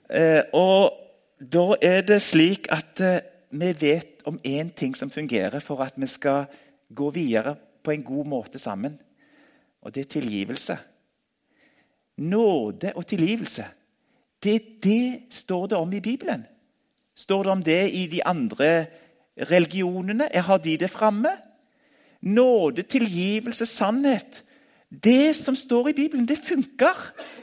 Eh, 0.09 0.41
og 0.53 0.93
da 1.39 1.75
er 1.81 2.01
det 2.05 2.21
slik 2.21 2.67
at 2.73 3.01
eh, 3.01 3.21
vi 3.53 3.71
vet 3.77 4.23
om 4.25 4.39
én 4.45 4.71
ting 4.73 4.95
som 4.97 5.11
fungerer 5.13 5.61
for 5.61 5.83
at 5.85 5.93
vi 5.97 6.07
skal 6.07 6.45
gå 6.93 7.09
videre 7.13 7.55
på 7.83 7.93
en 7.93 8.03
god 8.03 8.25
måte 8.25 8.59
sammen. 8.59 8.97
Og 9.81 9.93
det 9.93 10.05
er 10.05 10.11
tilgivelse. 10.19 10.77
Nåde 12.17 12.93
og 12.95 13.05
tilgivelse. 13.07 13.65
Det, 14.43 14.83
det 14.83 15.33
står 15.33 15.67
det 15.67 15.77
om 15.77 15.93
i 15.93 16.01
Bibelen. 16.01 16.45
Står 17.15 17.43
det 17.43 17.51
om 17.51 17.63
det 17.63 17.81
i 17.93 18.07
de 18.07 18.23
andre 18.25 18.85
religionene? 19.37 20.29
Har 20.33 20.57
de 20.57 20.77
det 20.77 20.89
framme? 20.89 21.29
Nåde, 22.21 22.81
tilgivelse, 22.81 23.65
sannhet. 23.65 24.43
Det 24.93 25.33
som 25.35 25.55
står 25.57 25.89
i 25.89 25.95
Bibelen, 25.97 26.27
det 26.29 26.37
funker. 26.37 26.99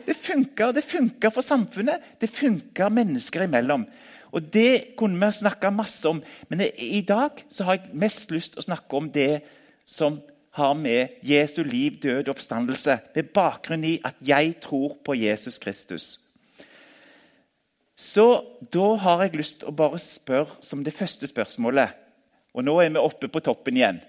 Det 0.07 0.17
funker, 0.17 0.73
det 0.73 0.85
funker 0.87 1.33
for 1.35 1.43
samfunnet. 1.43 1.99
Det 2.21 2.31
funker 2.31 2.89
mennesker 2.89 3.43
imellom. 3.43 3.87
Og 4.33 4.43
Det 4.53 4.97
kunne 4.97 5.27
vi 5.27 5.33
snakka 5.33 5.71
masse 5.71 6.09
om, 6.09 6.23
men 6.49 6.61
i 6.79 7.01
dag 7.01 7.31
så 7.51 7.65
har 7.65 7.75
jeg 7.75 7.91
mest 7.93 8.31
lyst 8.31 8.53
til 8.53 8.63
å 8.63 8.69
snakke 8.69 8.97
om 8.97 9.11
det 9.11 9.43
som 9.85 10.21
har 10.55 10.75
med 10.75 11.09
Jesu 11.23 11.63
liv, 11.63 11.99
død 12.03 12.29
og 12.29 12.35
oppstandelse 12.37 12.99
med 13.15 13.33
bakgrunn 13.35 13.85
i 13.85 13.99
at 14.05 14.15
jeg 14.23 14.55
tror 14.63 14.97
på 15.05 15.15
Jesus 15.15 15.59
Kristus. 15.59 16.21
Så 17.97 18.45
da 18.73 18.95
har 18.97 19.25
jeg 19.25 19.37
lyst 19.37 19.59
til 19.61 19.71
å 19.71 19.77
bare 19.77 19.99
spørre 19.99 20.63
som 20.65 20.85
det 20.85 20.95
første 20.97 21.27
spørsmålet 21.27 21.99
Og 22.55 22.65
nå 22.65 22.73
er 22.81 22.89
vi 22.91 22.99
oppe 22.99 23.29
på 23.31 23.43
toppen 23.45 23.77
igjen. 23.77 24.01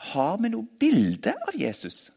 Har 0.00 0.38
vi 0.40 0.48
noe 0.52 0.64
bilde 0.80 1.34
av 1.48 1.56
Jesus? 1.58 2.08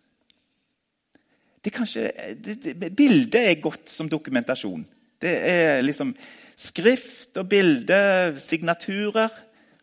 Det 1.64 1.72
er 1.72 1.78
kanskje, 1.78 2.04
det, 2.44 2.58
det, 2.64 2.90
bildet 2.96 3.40
er 3.40 3.62
godt 3.64 3.92
som 3.92 4.10
dokumentasjon. 4.12 4.86
Det 5.24 5.34
er 5.48 5.82
liksom 5.84 6.14
skrift 6.60 7.38
og 7.40 7.48
bilde, 7.52 8.36
signaturer. 8.44 9.32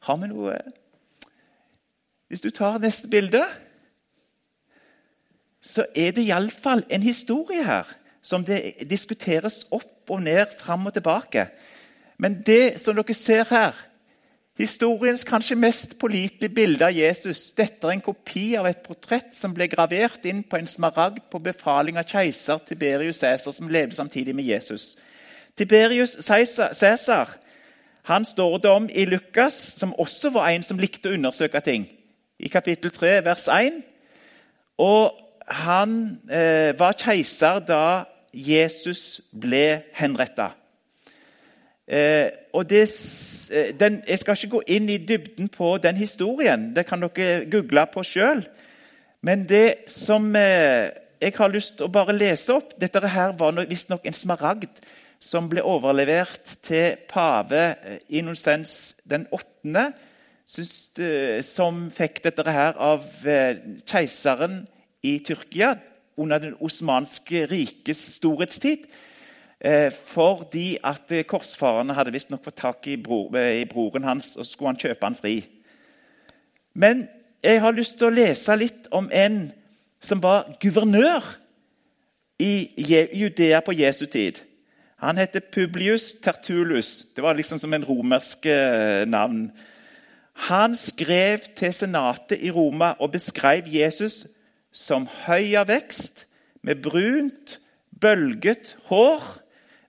Har 0.00 0.20
vi 0.20 0.30
noe 0.32 0.58
Hvis 2.28 2.40
du 2.44 2.50
tar 2.54 2.78
neste 2.78 3.08
bilde, 3.10 3.42
så 5.60 5.84
er 5.96 6.12
det 6.14 6.24
iallfall 6.28 6.84
en 6.88 7.02
historie 7.02 7.64
her 7.64 7.88
som 8.22 8.44
det 8.44 8.86
diskuteres 8.88 9.64
opp 9.72 10.12
og 10.12 10.22
ned, 10.22 10.52
fram 10.60 10.86
og 10.86 10.94
tilbake. 10.94 11.48
Men 12.18 12.42
det 12.46 12.80
som 12.80 12.96
dere 12.96 13.16
ser 13.16 13.48
her, 13.50 13.76
historiens 14.58 15.24
kanskje 15.24 15.56
mest 15.56 15.98
pålitelige 15.98 16.54
bilde 16.54 16.86
av 16.86 16.96
Jesus 16.96 17.52
Dette 17.56 17.86
er 17.86 17.94
en 17.94 18.02
kopi 18.04 18.54
av 18.58 18.66
et 18.66 18.82
portrett 18.84 19.30
som 19.38 19.54
ble 19.54 19.68
gravert 19.70 20.24
inn 20.26 20.42
på 20.42 20.58
en 20.58 20.68
smaragd 20.68 21.22
på 21.30 21.42
befaling 21.44 22.00
av 22.00 22.08
keiser 22.08 22.58
Tiberius 22.66 23.22
Cæsar, 23.22 23.52
som 23.52 23.68
levde 23.68 23.96
samtidig 23.96 24.34
med 24.34 24.44
Jesus. 24.44 24.96
Tiberius 25.56 26.18
Cæsar 26.24 27.38
han 28.02 28.24
står 28.24 28.58
det 28.58 28.70
om 28.70 28.88
i 28.92 29.04
Lukas, 29.04 29.54
som 29.54 29.94
også 29.94 30.30
var 30.30 30.48
en 30.48 30.62
som 30.62 30.78
likte 30.78 31.10
å 31.10 31.14
undersøke 31.14 31.60
ting. 31.60 31.84
I 32.40 32.48
kapittel 32.48 32.90
3, 32.90 33.20
vers 33.24 33.48
1. 33.52 33.82
Og 34.80 35.12
han 35.46 35.92
eh, 36.30 36.72
var 36.78 36.96
keiser 36.98 37.60
da 37.68 37.82
Jesus 38.32 39.20
ble 39.30 39.82
henretta. 39.94 40.50
Eh, 41.90 42.30
og 42.54 42.70
det, 42.70 42.84
eh, 43.50 43.72
den, 43.80 44.02
jeg 44.08 44.18
skal 44.18 44.36
ikke 44.36 44.54
gå 44.54 44.62
inn 44.70 44.88
i 44.88 44.98
dybden 45.02 45.48
på 45.50 45.74
den 45.82 45.96
historien. 45.98 46.70
Det 46.76 46.86
kan 46.86 47.02
dere 47.02 47.46
google 47.50 47.86
på 47.92 48.04
sjøl. 48.06 48.44
Men 49.26 49.42
det 49.48 49.90
som 49.90 50.30
eh, 50.38 50.94
jeg 51.20 51.34
har 51.36 51.50
lyst 51.50 51.76
til 51.76 51.88
å 51.88 51.92
bare 51.92 52.14
lese 52.16 52.54
opp 52.54 52.70
Dette 52.80 53.02
her 53.04 53.34
var 53.36 53.58
visstnok 53.68 54.06
en 54.06 54.16
smaragd 54.16 54.78
som 55.20 55.50
ble 55.50 55.60
overlevert 55.66 56.54
til 56.64 56.94
pave 57.10 57.74
Innocens 58.08 58.94
den 59.04 59.26
8., 59.28 59.90
eh, 61.02 61.42
som 61.44 61.90
fikk 61.92 62.22
dette 62.24 62.46
her 62.46 62.78
av 62.78 63.04
keiseren 63.84 64.62
i 65.02 65.18
Tyrkia 65.26 65.74
under 66.16 66.38
den 66.38 66.56
osmanske 66.60 67.44
rikes 67.50 68.00
storhetstid. 68.16 68.86
Fordi 69.60 70.78
at 70.88 71.10
korsfarerne 71.28 71.92
hadde 71.92 72.14
visstnok 72.14 72.40
fått 72.46 72.56
tak 72.62 72.86
i, 72.88 72.94
bror, 72.96 73.34
i 73.36 73.66
broren 73.68 74.06
hans 74.08 74.30
og 74.38 74.44
så 74.44 74.54
skulle 74.54 74.72
han 74.72 74.80
kjøpe 74.80 75.04
han 75.04 75.18
fri. 75.18 75.34
Men 76.72 77.02
jeg 77.44 77.60
har 77.60 77.76
lyst 77.76 77.98
til 77.98 78.08
å 78.08 78.14
lese 78.14 78.56
litt 78.56 78.88
om 78.94 79.10
en 79.12 79.50
som 80.00 80.22
var 80.24 80.48
guvernør 80.62 81.24
i 82.40 82.70
Judea 83.16 83.60
på 83.64 83.76
Jesu 83.76 84.06
tid. 84.08 84.40
Han 85.00 85.16
heter 85.20 85.40
Publius 85.40 86.12
Tertulus. 86.22 87.06
Det 87.16 87.22
var 87.24 87.36
liksom 87.36 87.58
som 87.58 87.72
en 87.74 87.84
romersk 87.84 88.46
eh, 88.46 89.06
navn. 89.08 89.50
Han 90.48 90.76
skrev 90.76 91.44
til 91.56 91.72
senatet 91.72 92.40
i 92.40 92.50
Roma 92.52 92.94
og 93.00 93.12
beskrev 93.12 93.68
Jesus 93.68 94.26
som 94.72 95.08
høy 95.26 95.56
av 95.58 95.68
vekst, 95.72 96.26
med 96.62 96.82
brunt, 96.84 97.56
bølget 98.00 98.76
hår, 98.90 99.24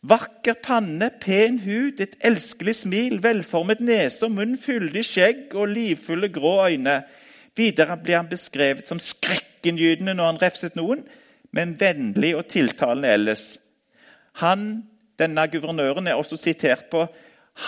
vakker 0.01 0.57
panne, 0.63 1.11
pen 1.21 1.59
hud, 1.61 2.01
et 2.01 2.15
elskelig 2.25 2.75
smil, 2.81 3.19
velformet 3.23 3.81
nese 3.85 4.25
og 4.25 4.35
munn, 4.35 4.57
fyldig 4.57 5.03
skjegg 5.05 5.55
og 5.55 5.69
livfulle 5.75 6.31
grå 6.33 6.55
øyne. 6.67 7.01
Videre 7.57 7.97
blir 8.01 8.17
han 8.17 8.31
beskrevet 8.31 8.87
som 8.89 9.01
skrekkinngytende 9.01 10.15
når 10.17 10.31
han 10.31 10.41
refset 10.41 10.77
noen, 10.79 11.03
men 11.51 11.75
vennlig 11.79 12.33
og 12.39 12.47
tiltalende 12.49 13.11
ellers. 13.11 13.45
Han 14.41 14.87
denne 15.19 15.43
guvernøren 15.51 16.07
er 16.07 16.17
også 16.17 16.39
sitert 16.39 16.87
på 16.89 17.05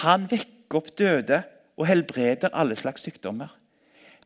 han 0.01 0.25
vekker 0.31 0.79
opp 0.79 0.89
døde 0.97 1.43
og 1.77 1.85
helbreder 1.85 2.53
alle 2.55 2.75
slags 2.79 3.03
sykdommer. 3.05 3.51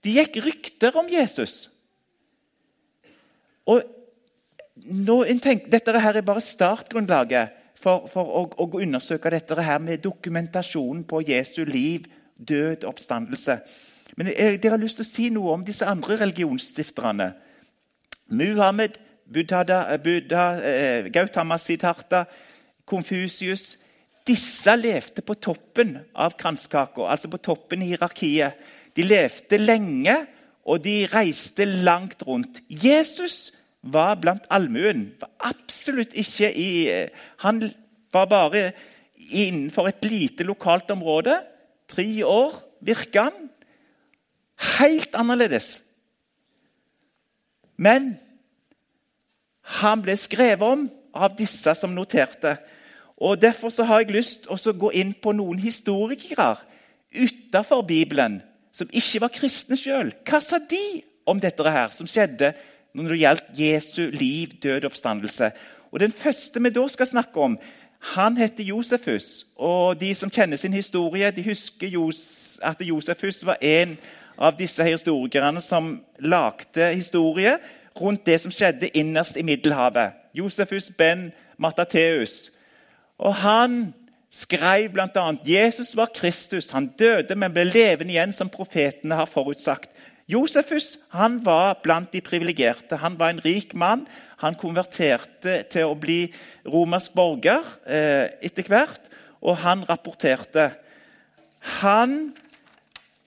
Det 0.04 0.14
gikk 0.14 0.38
rykter 0.46 0.96
om 1.00 1.10
Jesus. 1.12 1.68
Og 3.68 3.82
nå, 4.86 5.24
tenk, 5.44 5.66
Dette 5.72 6.00
her 6.00 6.20
er 6.20 6.26
bare 6.26 6.44
startgrunnlaget 6.46 7.56
for, 7.78 8.08
for 8.12 8.24
å, 8.40 8.44
å, 8.58 8.68
undersøke 8.82 9.32
dette 9.34 9.58
her 9.62 9.82
med 9.84 10.04
dokumentasjonen 10.06 11.04
på 11.08 11.22
Jesu 11.28 11.64
liv, 11.66 12.08
død 12.38 12.86
oppstandelse. 12.90 13.60
Men 14.18 14.32
jeg, 14.34 14.62
dere 14.62 14.78
har 14.78 14.82
lyst 14.82 15.00
til 15.02 15.06
å 15.06 15.10
si 15.10 15.30
noe 15.34 15.56
om 15.56 15.66
disse 15.66 15.86
andre 15.86 16.20
religionsstifterne. 16.22 17.32
Muhammed, 18.34 18.98
Buddha, 19.28 19.64
Buddha 20.04 20.46
eh, 20.64 21.10
Gautama 21.14 21.58
Siddhartha, 21.60 22.26
Konfusius 22.88 23.76
Disse 24.28 24.74
levde 24.76 25.24
på 25.24 25.38
toppen 25.40 25.94
av 26.12 26.34
kranskaka, 26.40 27.06
altså 27.08 27.30
på 27.32 27.40
toppen 27.40 27.84
i 27.84 27.94
hierarkiet. 27.94 28.58
De 28.98 29.06
levde 29.06 29.60
lenge, 29.62 30.18
og 30.68 30.82
de 30.84 31.06
reiste 31.08 31.64
langt 31.64 32.26
rundt. 32.28 32.60
Jesus 32.68 33.54
var 33.84 34.16
blant 34.22 34.48
allmuen. 34.50 35.12
Absolutt 35.40 36.14
ikke 36.18 36.52
i 36.52 36.70
Han 37.44 37.64
var 38.14 38.26
bare 38.26 38.72
innenfor 39.16 39.88
et 39.88 40.06
lite 40.06 40.44
lokalt 40.44 40.92
område. 40.92 41.42
Tre 41.88 42.24
år 42.26 42.64
virka 42.82 43.30
han. 43.30 43.50
Helt 44.80 45.16
annerledes. 45.16 45.82
Men 47.78 48.18
han 49.62 50.02
ble 50.02 50.16
skrevet 50.18 50.66
om 50.66 50.88
av 51.14 51.36
disse 51.38 51.74
som 51.76 51.94
noterte. 51.94 52.58
Og 53.18 53.42
Derfor 53.42 53.70
så 53.70 53.84
har 53.84 54.02
jeg 54.02 54.14
lyst 54.14 54.46
til 54.46 54.72
å 54.72 54.78
gå 54.78 54.92
inn 54.94 55.14
på 55.14 55.34
noen 55.34 55.60
historikere 55.60 56.56
utenfor 57.14 57.82
Bibelen 57.88 58.42
som 58.74 58.90
ikke 58.94 59.24
var 59.26 59.34
kristne 59.34 59.78
sjøl. 59.80 60.12
Hva 60.28 60.42
sa 60.44 60.60
de 60.62 61.02
om 61.28 61.40
dette 61.42 61.66
her 61.66 61.90
som 61.94 62.10
skjedde 62.10 62.54
når 63.04 63.14
det 63.14 63.20
gjaldt 63.20 63.60
Jesu 63.60 64.10
liv, 64.14 64.48
død 64.64 64.84
og 64.84 64.92
oppstandelse. 64.92 65.52
Og 65.92 66.00
Den 66.00 66.12
første 66.12 66.62
vi 66.62 66.70
da 66.70 66.88
skal 66.88 67.06
snakke 67.06 67.40
om, 67.40 67.60
han 68.00 68.38
heter 68.38 68.64
Josefus. 68.64 69.46
og 69.56 70.00
De 70.00 70.14
som 70.16 70.30
kjenner 70.30 70.58
sin 70.58 70.74
historie, 70.74 71.32
de 71.32 71.44
husker 71.44 72.12
at 72.62 72.82
Josefus 72.82 73.46
var 73.46 73.58
en 73.62 73.98
av 74.38 74.58
disse 74.58 74.84
historikerne 74.84 75.62
som 75.62 76.02
lagde 76.20 76.94
historie 76.94 77.58
rundt 78.02 78.26
det 78.26 78.40
som 78.42 78.52
skjedde 78.52 78.90
innerst 78.94 79.38
i 79.38 79.42
Middelhavet. 79.42 80.14
Josefus 80.34 80.92
ben 80.98 81.32
Matateus. 81.58 82.52
Og 83.18 83.36
Han 83.36 83.94
skrev 84.30 84.90
bl.a.: 84.90 85.34
Jesus 85.46 85.96
var 85.96 86.10
Kristus. 86.16 86.70
Han 86.72 86.88
døde, 87.00 87.36
men 87.36 87.54
ble 87.54 87.64
levende 87.64 88.14
igjen, 88.14 88.34
som 88.34 88.50
profetene 88.50 89.16
har 89.16 89.26
forutsagt. 89.26 89.90
Josefus 90.28 90.98
han 91.16 91.40
var 91.46 91.80
blant 91.84 92.12
de 92.12 92.22
privilegerte. 92.22 93.00
Han 93.00 93.16
var 93.20 93.32
en 93.32 93.40
rik 93.46 93.74
mann. 93.74 94.08
Han 94.44 94.58
konverterte 94.60 95.62
til 95.72 95.88
å 95.88 95.96
bli 95.96 96.26
romersk 96.68 97.16
borger 97.16 97.64
eh, 97.88 98.36
etter 98.44 98.68
hvert, 98.68 99.08
og 99.40 99.56
han 99.64 99.86
rapporterte. 99.88 100.72
Han 101.80 102.36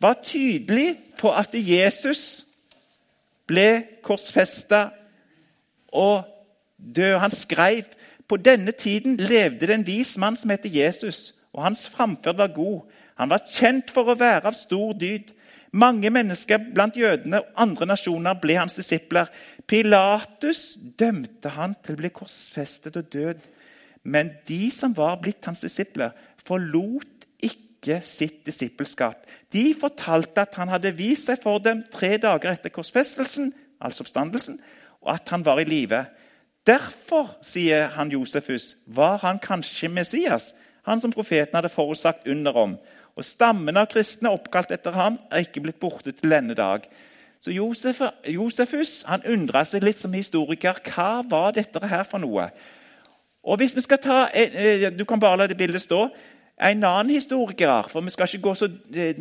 var 0.01 0.21
tydelig 0.25 0.99
på 1.21 1.33
at 1.33 1.57
Jesus 1.57 2.45
ble 3.49 3.83
korsfesta 4.05 4.91
og 5.93 6.29
død. 6.77 7.17
Han 7.25 7.35
skrev 7.35 7.89
på 8.29 8.37
denne 8.37 8.73
tiden 8.77 9.17
levde 9.17 9.67
det 9.67 9.75
en 9.75 9.87
vis 9.87 10.15
mann 10.21 10.37
som 10.37 10.53
het 10.53 10.69
Jesus, 10.69 11.33
og 11.53 11.65
hans 11.65 11.89
framferd 11.91 12.37
var 12.39 12.53
god. 12.55 12.85
Han 13.19 13.33
var 13.33 13.49
kjent 13.51 13.91
for 13.91 14.07
å 14.07 14.19
være 14.21 14.53
av 14.53 14.57
stor 14.57 14.93
dyd. 14.95 15.33
Mange 15.73 16.11
mennesker 16.11 16.59
blant 16.75 16.97
jødene 16.99 17.43
og 17.43 17.63
andre 17.63 17.87
nasjoner 17.93 18.35
ble 18.43 18.57
hans 18.59 18.75
disipler. 18.75 19.31
Pilatus 19.71 20.75
dømte 20.99 21.53
han 21.55 21.77
til 21.85 21.95
å 21.95 22.01
bli 22.01 22.11
korsfestet 22.15 22.99
og 22.99 23.11
død. 23.13 23.45
Men 24.03 24.33
de 24.49 24.71
som 24.75 24.97
var 24.97 25.21
blitt 25.23 25.47
hans 25.47 25.63
disipler, 25.63 26.11
forlot 26.43 27.27
ikke 27.47 28.01
sitt 28.05 28.43
disippelskap. 28.47 29.27
De 29.53 29.71
fortalte 29.79 30.43
at 30.43 30.57
han 30.59 30.73
hadde 30.73 30.97
vist 30.97 31.31
seg 31.31 31.43
for 31.43 31.63
dem 31.63 31.85
tre 31.93 32.17
dager 32.19 32.55
etter 32.55 32.73
korsfestelsen, 32.75 33.53
altså 33.81 34.05
oppstandelsen, 34.05 34.59
og 35.05 35.15
at 35.15 35.31
han 35.33 35.45
var 35.47 35.61
i 35.61 35.69
live. 35.69 36.05
Derfor, 36.67 37.37
sier 37.47 37.89
han 37.95 38.11
Josefus, 38.13 38.75
var 38.87 39.21
han 39.23 39.39
kanskje 39.41 39.89
Messias, 39.89 40.51
han 40.85 41.01
som 41.01 41.13
profeten 41.13 41.57
hadde 41.57 41.73
forutsagt 41.73 42.29
under 42.29 42.57
om. 42.57 42.77
Og 43.17 43.27
Stammen 43.27 43.77
av 43.77 43.89
kristne 43.91 44.33
oppkalt 44.33 44.71
etter 44.75 44.95
ham 44.97 45.19
er 45.31 45.45
ikke 45.45 45.63
blitt 45.65 45.81
borte 45.81 46.13
til 46.13 46.31
denne 46.31 46.55
dag. 46.55 46.87
Så 47.41 47.55
Josef, 47.55 48.03
Josefus 48.29 49.01
han 49.09 49.25
undra 49.25 49.65
seg 49.65 49.85
litt 49.85 49.99
som 50.01 50.13
historiker. 50.13 50.77
Hva 50.85 51.23
var 51.29 51.55
dette 51.57 51.81
her 51.81 52.05
for 52.09 52.21
noe? 52.21 52.51
Og 53.41 53.57
hvis 53.61 53.73
vi 53.77 53.81
skal 53.81 53.99
ta, 53.99 54.29
eh, 54.35 54.91
Du 54.91 55.05
kan 55.05 55.21
bare 55.21 55.37
la 55.37 55.47
det 55.47 55.57
bildet 55.57 55.81
stå. 55.81 56.11
En 56.61 56.85
annen 56.85 57.11
historiker 57.11 57.89
for 57.89 58.01
vi 58.01 58.11
skal 58.11 58.27
ikke 58.29 58.43
gå 58.43 58.55
så, 58.55 58.69
eh, 58.95 59.15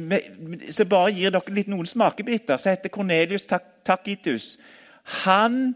så 0.70 0.86
bare 0.86 1.14
gir 1.14 1.32
dere 1.32 1.54
litt 1.56 1.68
noen 1.68 1.86
smakebiter, 1.86 2.58
som 2.58 2.70
heter 2.70 2.90
Cornelius 2.90 3.46
Tacitus. 3.86 4.58
Han 5.04 5.76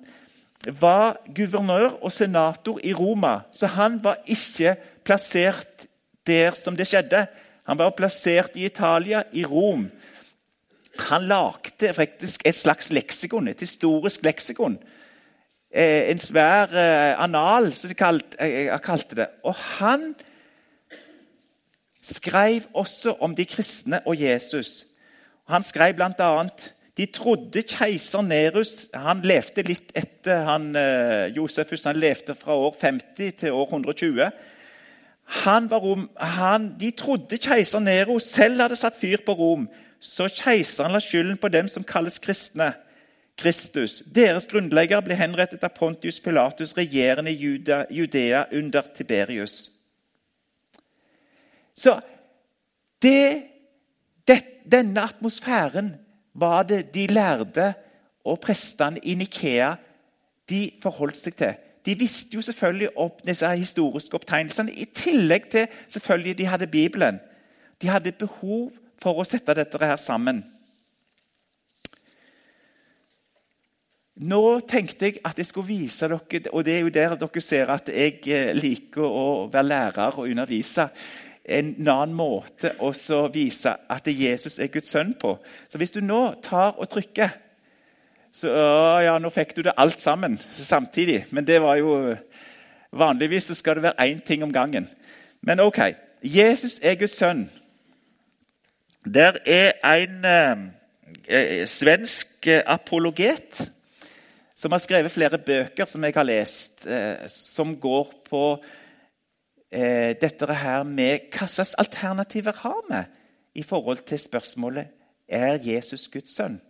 var 0.79 1.17
guvernør 1.35 2.03
og 2.03 2.11
senator 2.11 2.79
i 2.83 2.93
Roma, 2.93 3.41
så 3.51 3.67
han 3.67 4.03
var 4.03 4.17
ikke 4.27 4.75
plassert 5.03 5.87
der 6.27 6.51
som 6.51 6.75
det 6.75 6.87
skjedde. 6.87 7.27
Han 7.63 7.79
var 7.79 7.95
plassert 7.95 8.57
i 8.59 8.65
Italia, 8.65 9.23
i 9.31 9.45
Rom. 9.45 9.87
Han 10.99 11.23
lagde 11.29 11.93
faktisk 11.95 12.43
et 12.45 12.55
slags 12.55 12.91
leksikon, 12.93 13.47
et 13.47 13.63
historisk 13.63 14.23
leksikon. 14.23 14.77
Eh, 15.73 16.11
en 16.11 16.19
svær 16.21 16.69
eh, 16.77 17.15
anal, 17.17 17.71
som 17.73 17.89
de 17.89 17.95
eh, 17.97 18.69
kalte 18.83 19.17
det. 19.17 19.27
Og 19.43 19.55
han 19.79 20.11
skrev 22.03 22.67
også 22.73 23.15
om 23.23 23.33
de 23.35 23.45
kristne 23.45 24.03
og 24.05 24.21
Jesus. 24.21 24.85
Han 25.49 25.63
skrev 25.63 25.95
bl.a.: 25.97 26.45
De 26.97 27.05
trodde 27.05 27.63
keiser 27.63 28.21
Nerus 28.21 28.89
Han 28.93 29.23
levde 29.25 29.63
litt 29.65 29.91
etter 29.95 30.43
han, 30.45 30.75
Josefus. 31.33 31.83
Han 31.83 31.97
levde 31.97 32.35
fra 32.35 32.53
år 32.55 32.75
50 32.79 33.33
til 33.39 33.51
år 33.51 33.65
120. 33.65 34.29
Var 35.43 35.79
Rom, 35.79 36.09
han, 36.17 36.75
de 36.79 36.91
trodde 36.91 37.37
keiser 37.37 37.79
Nero 37.79 38.19
selv 38.19 38.61
hadde 38.61 38.75
satt 38.75 38.99
fyr 38.99 39.23
på 39.25 39.33
Rom. 39.33 39.67
Så 39.99 40.27
keiseren 40.27 40.91
la 40.91 40.99
skylden 40.99 41.37
på 41.39 41.49
dem 41.49 41.67
som 41.71 41.83
kalles 41.83 42.19
kristne. 42.19 42.73
Kristus. 43.37 44.03
Deres 44.13 44.45
grunnlegger 44.45 45.01
ble 45.01 45.15
henrettet 45.17 45.63
av 45.65 45.73
Pontius 45.73 46.19
Pilatus, 46.21 46.75
regjerende 46.77 47.31
i 47.31 47.39
Judea, 47.39 47.85
Judea 47.89 48.45
under 48.53 48.85
Tiberius. 48.93 49.71
Så 51.73 51.95
det, 53.01 53.49
det, 54.27 54.37
denne 54.69 55.01
atmosfæren 55.01 55.95
var 56.33 56.69
det 56.69 56.93
de 56.93 57.07
lærde 57.07 57.73
og 58.23 58.39
prestene 58.39 59.01
i 59.01 59.15
Nikea 59.17 59.73
de 60.49 60.67
forholdt 60.83 61.17
seg 61.17 61.37
til. 61.39 61.57
De 61.85 61.95
visste 61.99 62.35
jo 62.35 62.41
selvfølgelig 62.41 62.89
opp 62.97 63.21
disse 63.27 63.49
historiske 63.59 64.15
opptegnelsene, 64.15 64.71
i 64.71 64.85
tillegg 64.85 65.49
til 65.51 65.67
selvfølgelig 65.87 66.37
de 66.37 66.45
hadde 66.45 66.67
Bibelen. 66.67 67.19
De 67.81 67.91
hadde 67.91 68.15
behov 68.15 68.71
for 69.03 69.19
å 69.19 69.25
sette 69.27 69.55
dette 69.57 69.79
her 69.81 69.99
sammen. 69.99 70.43
Nå 74.23 74.59
tenkte 74.69 75.09
jeg 75.09 75.21
at 75.25 75.39
jeg 75.41 75.49
skulle 75.49 75.67
vise 75.67 76.05
dere, 76.07 76.49
og 76.53 76.65
det 76.65 76.73
er 76.75 76.83
jo 76.85 76.91
der 76.93 77.15
dere 77.17 77.41
ser 77.41 77.71
at 77.73 77.89
jeg 77.89 78.19
eh, 78.29 78.51
liker 78.53 79.03
å 79.03 79.47
være 79.51 79.67
lærer 79.67 80.19
og 80.19 80.29
undervise, 80.29 80.85
en 81.43 81.73
annen 81.81 82.13
måte 82.15 82.75
å 82.79 82.93
vise 83.33 83.73
at 83.91 84.05
Jesus 84.07 84.59
er 84.61 84.69
Guds 84.71 84.93
sønn 84.93 85.11
på. 85.19 85.33
Så 85.67 85.81
hvis 85.81 85.91
du 85.91 85.99
nå 85.99 86.21
tar 86.45 86.77
og 86.77 86.87
trykker 86.93 87.33
så 88.33 88.49
ja, 89.05 89.17
nå 89.21 89.29
fikk 89.29 89.55
du 89.55 89.61
det 89.67 89.75
alt 89.77 90.01
sammen 90.01 90.39
samtidig. 90.57 91.25
Men 91.31 91.45
det 91.45 91.61
var 91.61 91.77
jo 91.81 92.15
Vanligvis 92.93 93.47
så 93.49 93.55
skal 93.57 93.79
det 93.79 93.83
være 93.87 94.05
én 94.05 94.19
ting 94.21 94.43
om 94.45 94.53
gangen. 94.53 94.85
Men 95.41 95.59
OK. 95.59 95.79
Jesus 96.23 96.79
er 96.83 96.95
Guds 96.95 97.17
sønn. 97.17 97.47
Der 99.05 99.39
er 99.45 99.71
en 99.83 100.25
eh, 100.25 100.57
eh 101.27 101.65
svensk 101.67 102.47
apologet 102.65 103.71
som 104.55 104.71
har 104.71 104.79
skrevet 104.79 105.11
flere 105.11 105.37
bøker 105.37 105.85
som 105.85 106.03
jeg 106.03 106.13
har 106.15 106.23
lest, 106.23 106.85
eh, 106.87 107.27
som 107.27 107.75
går 107.79 108.13
på 108.29 108.63
eh, 109.71 110.15
dette 110.21 110.55
her 110.55 110.83
med 110.83 111.33
hva 111.33 111.47
slags 111.47 111.73
alternativer 111.73 112.53
har 112.61 112.79
vi 112.89 113.01
i 113.59 113.63
forhold 113.63 114.05
til 114.07 114.19
spørsmålet 114.19 114.87
er 115.27 115.59
Jesus 115.61 116.07
Guds 116.07 116.35
sønn. 116.35 116.61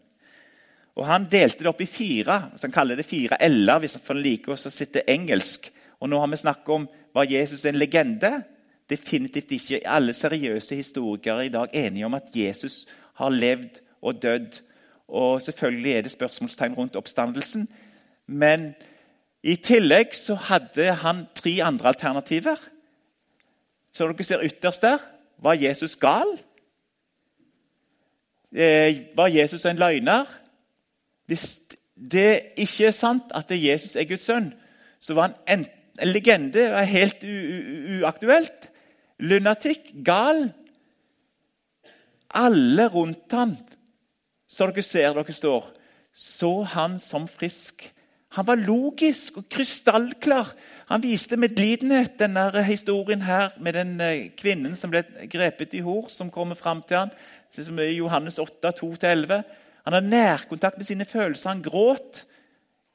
Og 0.96 1.06
Han 1.06 1.30
delte 1.32 1.64
det 1.64 1.72
opp 1.72 1.82
i 1.82 1.90
fire. 1.90 2.52
så 2.58 2.68
Han 2.68 2.72
kaller 2.72 2.96
det 2.96 3.06
fire 3.06 3.38
L-er 3.42 3.80
hvis 3.80 3.98
han 4.08 4.22
liker 4.22 4.54
å 4.54 4.58
sitte 4.58 5.08
engelsk. 5.10 5.72
Og 6.00 6.10
Nå 6.10 6.20
har 6.20 6.28
vi 6.28 6.38
snakket 6.38 6.70
om 6.70 6.90
var 7.14 7.30
Jesus 7.30 7.66
en 7.66 7.76
legende. 7.76 8.44
Definitivt 8.90 9.52
ikke. 9.52 9.88
Alle 9.88 10.14
seriøse 10.14 10.76
historikere 10.76 11.46
i 11.46 11.50
dag 11.50 11.70
enige 11.74 12.06
om 12.06 12.14
at 12.14 12.30
Jesus 12.36 12.86
har 13.16 13.30
levd 13.30 13.82
og 14.02 14.22
dødd. 14.22 14.62
Og 15.08 15.42
Selvfølgelig 15.42 15.94
er 15.94 16.02
det 16.02 16.12
spørsmålstegn 16.12 16.74
rundt 16.74 16.96
oppstandelsen. 16.96 17.68
Men 18.28 18.74
i 19.44 19.56
tillegg 19.56 20.16
så 20.16 20.36
hadde 20.36 20.94
han 20.94 21.26
tre 21.36 21.58
andre 21.64 21.88
alternativer. 21.88 22.56
Så 23.94 24.08
dere 24.08 24.24
ser 24.24 24.46
ytterst 24.46 24.82
der. 24.82 25.02
Var 25.44 25.54
Jesus 25.54 25.96
gal? 25.96 26.38
Eh, 28.56 28.96
var 29.16 29.28
Jesus 29.28 29.66
en 29.66 29.78
løgner? 29.78 30.43
Hvis 31.28 31.62
det 31.96 32.56
ikke 32.58 32.90
er 32.90 32.96
sant 32.96 33.32
at 33.36 33.52
Jesus 33.52 33.96
er 33.96 34.08
Guds 34.10 34.26
sønn, 34.28 34.52
så 35.00 35.16
var 35.18 35.30
han 35.30 35.60
en, 35.60 35.66
en 36.02 36.12
legende. 36.12 36.70
var 36.72 36.90
Helt 36.90 37.24
uaktuelt. 38.02 38.70
Lunatikk. 39.20 39.94
Gal. 40.06 40.48
Alle 42.34 42.88
rundt 42.90 43.32
han, 43.32 43.58
som 44.50 44.72
dere 44.74 44.82
ser 44.86 45.14
dere 45.14 45.34
står, 45.36 45.68
så 46.14 46.64
han 46.66 46.98
som 47.00 47.28
frisk. 47.30 47.86
Han 48.34 48.48
var 48.48 48.58
logisk 48.58 49.38
og 49.38 49.46
krystallklar. 49.54 50.56
Han 50.90 51.04
viste 51.04 51.38
medlidenhet, 51.38 52.18
denne 52.18 52.64
historien 52.66 53.22
her 53.22 53.54
med 53.62 53.78
den 53.78 54.02
eh, 54.02 54.32
kvinnen 54.38 54.74
som 54.76 54.90
ble 54.90 55.04
grepet 55.30 55.76
i 55.78 55.84
hor, 55.86 56.10
som 56.10 56.32
kommer 56.34 56.58
fram 56.58 56.82
til 56.82 56.98
ham. 56.98 57.14
Johannes 57.94 58.40
8, 58.42 58.74
2-11. 58.82 59.44
Han 59.84 59.94
har 59.94 60.00
nærkontakt 60.00 60.78
med 60.78 60.86
sine 60.86 61.06
følelser. 61.06 61.50
Han 61.50 61.64
gråt. 61.64 62.26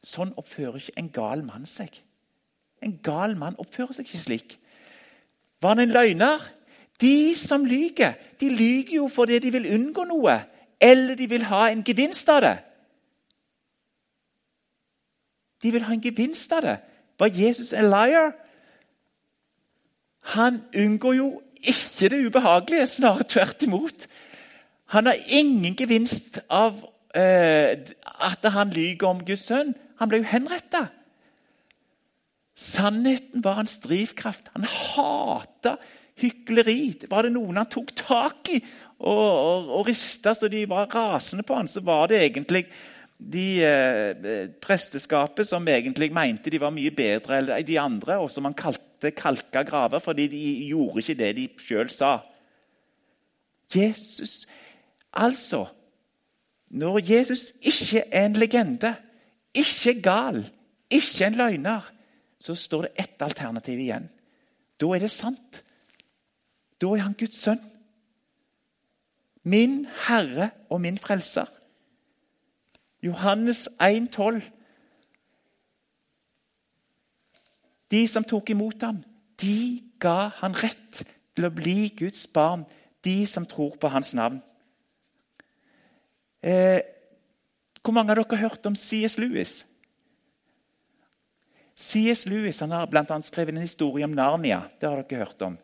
Sånn 0.05 0.31
oppfører 0.39 0.79
ikke 0.79 1.01
en 1.01 1.11
gal 1.13 1.43
mann 1.45 1.67
seg. 1.67 1.91
En 2.83 2.95
gal 3.03 3.35
mann 3.37 3.59
oppfører 3.59 3.97
seg 3.97 4.07
ikke 4.07 4.23
slik. 4.23 4.55
Var 5.63 5.75
han 5.75 5.83
en 5.83 5.95
løgner? 5.95 6.45
De 7.01 7.35
som 7.39 7.65
lyger, 7.67 8.15
de 8.41 8.49
lyger 8.51 8.97
jo 8.97 9.09
fordi 9.09 9.39
de 9.39 9.53
vil 9.55 9.69
unngå 9.75 10.05
noe, 10.09 10.35
eller 10.81 11.15
de 11.19 11.29
vil 11.31 11.45
ha 11.47 11.69
en 11.71 11.85
gevinst 11.87 12.31
av 12.31 12.41
det. 12.43 12.57
De 15.63 15.73
vil 15.75 15.85
ha 15.87 15.95
en 15.95 16.03
gevinst 16.03 16.53
av 16.55 16.63
det. 16.63 16.77
Var 17.19 17.35
Jesus 17.35 17.73
en 17.73 17.91
liar? 17.91 18.33
Han 20.35 20.63
unngår 20.75 21.15
jo 21.19 21.29
ikke 21.59 22.11
det 22.11 22.27
ubehagelige, 22.27 22.87
snarere 22.87 23.27
tvert 23.31 23.63
imot. 23.63 24.07
Han 24.95 25.07
har 25.07 25.21
ingen 25.29 25.77
gevinst 25.77 26.41
av 26.49 26.81
eh, 27.15 27.77
at 28.05 28.49
han 28.55 28.73
lyver 28.73 29.11
om 29.11 29.25
Guds 29.25 29.47
sønn. 29.51 29.75
Han 30.01 30.11
ble 30.11 30.23
jo 30.23 30.31
henretta. 30.31 30.87
Sannheten 32.59 33.45
var 33.45 33.61
hans 33.61 33.77
drivkraft. 33.85 34.49
Han 34.55 34.65
hata 34.65 35.77
hykleri. 36.19 37.07
Var 37.11 37.27
det 37.27 37.35
noen 37.35 37.61
han 37.61 37.71
tok 37.71 37.93
tak 37.99 38.51
i 38.55 38.61
og, 38.99 39.09
og, 39.09 39.69
og 39.79 39.85
rista 39.87 40.35
så 40.35 40.49
de 40.51 40.65
var 40.71 40.89
rasende 40.91 41.45
på 41.47 41.55
han, 41.55 41.69
så 41.71 41.83
var 41.87 42.09
det 42.11 42.19
egentlig 42.25 42.65
de 43.19 43.47
eh, 43.67 44.49
presteskapet 44.63 45.47
som 45.47 45.67
egentlig 45.71 46.11
mente 46.15 46.51
de 46.51 46.61
var 46.63 46.75
mye 46.75 46.91
bedre 46.95 47.41
enn 47.43 47.67
de 47.67 47.79
andre, 47.83 48.19
og 48.23 48.31
som 48.31 48.47
han 48.47 48.57
kalte 48.59 49.13
kalka 49.15 49.63
graver 49.67 50.03
fordi 50.03 50.27
de 50.31 50.43
gjorde 50.71 51.03
ikke 51.03 51.19
det 51.19 51.33
de 51.39 51.47
sjøl 51.63 51.91
sa. 51.95 52.19
Jesus 53.75 54.41
Altså, 55.19 55.67
når 56.71 57.01
Jesus 57.03 57.53
ikke 57.61 58.05
er 58.13 58.27
en 58.27 58.37
legende, 58.39 58.95
ikke 59.55 59.97
gal, 60.03 60.45
ikke 60.91 61.27
en 61.27 61.35
løgner, 61.35 61.81
så 62.39 62.55
står 62.55 62.87
det 62.87 62.91
ett 63.03 63.23
alternativ 63.23 63.81
igjen. 63.83 64.09
Da 64.81 64.87
er 64.95 65.03
det 65.03 65.11
sant. 65.11 65.65
Da 66.81 66.93
er 66.95 67.03
han 67.03 67.17
Guds 67.19 67.41
sønn. 67.43 67.63
Min 69.43 69.87
Herre 70.07 70.51
og 70.71 70.81
min 70.81 70.99
Frelser. 70.99 71.49
Johannes 73.03 73.69
1,12. 73.83 74.43
De 77.91 78.07
som 78.07 78.25
tok 78.25 78.51
imot 78.51 78.83
ham, 78.83 79.03
de 79.41 79.83
ga 80.01 80.29
han 80.43 80.55
rett 80.55 81.03
til 81.35 81.47
å 81.49 81.55
bli 81.55 81.89
Guds 81.97 82.27
barn, 82.27 82.67
de 83.05 83.23
som 83.27 83.47
tror 83.47 83.79
på 83.81 83.89
hans 83.89 84.13
navn. 84.15 84.43
Eh, 86.43 86.81
hvor 87.83 87.95
mange 87.97 88.13
av 88.13 88.21
dere 88.21 88.37
har 88.37 88.49
hørt 88.51 88.67
om 88.69 88.77
C.S. 88.77 89.17
Lewis? 89.19 89.63
C.S. 91.79 92.27
Lewis 92.27 92.61
han 92.61 92.75
har 92.75 92.91
annet 92.91 93.27
skrevet 93.27 93.55
en 93.55 93.63
historie 93.63 94.05
om 94.05 94.15
Narnia. 94.15 94.65
Det 94.81 94.89
har 94.89 95.03
dere 95.03 95.25
hørt 95.25 95.43
om. 95.43 95.59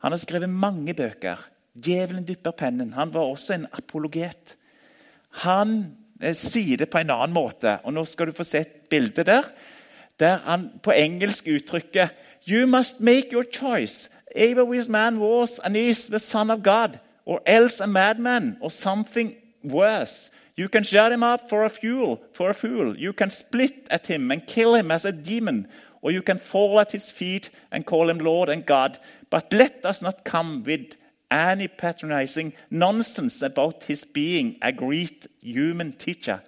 Han 0.00 0.12
har 0.12 0.20
skrevet 0.20 0.50
mange 0.50 0.94
bøker. 0.94 1.38
'Djevelen 1.76 2.26
dypper 2.26 2.50
pennen'. 2.50 2.92
Han 2.92 3.14
var 3.14 3.20
også 3.20 3.54
en 3.54 3.66
apologet. 3.72 4.56
Han 5.30 5.96
eh, 6.20 6.34
sier 6.34 6.76
det 6.76 6.90
på 6.90 6.98
en 6.98 7.10
annen 7.10 7.34
måte, 7.34 7.78
og 7.84 7.94
nå 7.94 8.04
skal 8.04 8.26
du 8.26 8.32
få 8.32 8.44
se 8.44 8.64
et 8.64 8.88
bilde 8.90 9.24
der. 9.24 9.46
Der 10.20 10.36
han 10.44 10.80
på 10.82 10.90
engelsk 10.90 11.46
uttrykker 11.46 12.08
'You 12.48 12.66
must 12.66 13.00
make 13.00 13.30
your 13.32 13.44
choice'. 13.44 14.08
Averwis 14.34 14.88
man 14.88 15.18
was 15.18 15.58
and 15.58 15.76
is 15.76 16.06
the 16.06 16.18
son 16.18 16.50
of 16.50 16.62
God, 16.62 16.98
or 17.26 17.40
else 17.46 17.84
a 17.84 17.86
madman, 17.86 18.56
or 18.60 18.68
something 18.68 19.34
worse. 19.62 20.30
You 20.56 20.68
can 20.68 20.82
shut 20.82 21.12
him 21.12 21.22
up 21.22 21.48
for 21.48 21.64
a 21.64 21.70
fool, 21.70 22.20
for 22.32 22.50
a 22.50 22.54
fool. 22.54 22.96
You 22.96 23.12
can 23.12 23.30
split 23.30 23.86
at 23.90 24.06
him 24.06 24.30
and 24.30 24.46
kill 24.46 24.74
him 24.74 24.90
as 24.90 25.04
a 25.04 25.12
demon, 25.12 25.68
or 26.02 26.10
you 26.10 26.22
can 26.22 26.38
fall 26.38 26.80
at 26.80 26.92
his 26.92 27.10
feet 27.10 27.50
and 27.70 27.86
call 27.86 28.10
him 28.10 28.18
Lord 28.18 28.48
and 28.48 28.66
God. 28.66 28.98
But 29.30 29.52
let 29.52 29.86
us 29.86 30.02
not 30.02 30.24
come 30.24 30.62
with 30.64 30.96
any 31.30 31.68
patronizing 31.68 32.52
nonsense 32.70 33.40
about 33.42 33.84
his 33.84 34.04
being 34.04 34.58
a 34.62 34.72
great 34.72 35.26
human 35.40 35.92
teacher. 35.92 36.42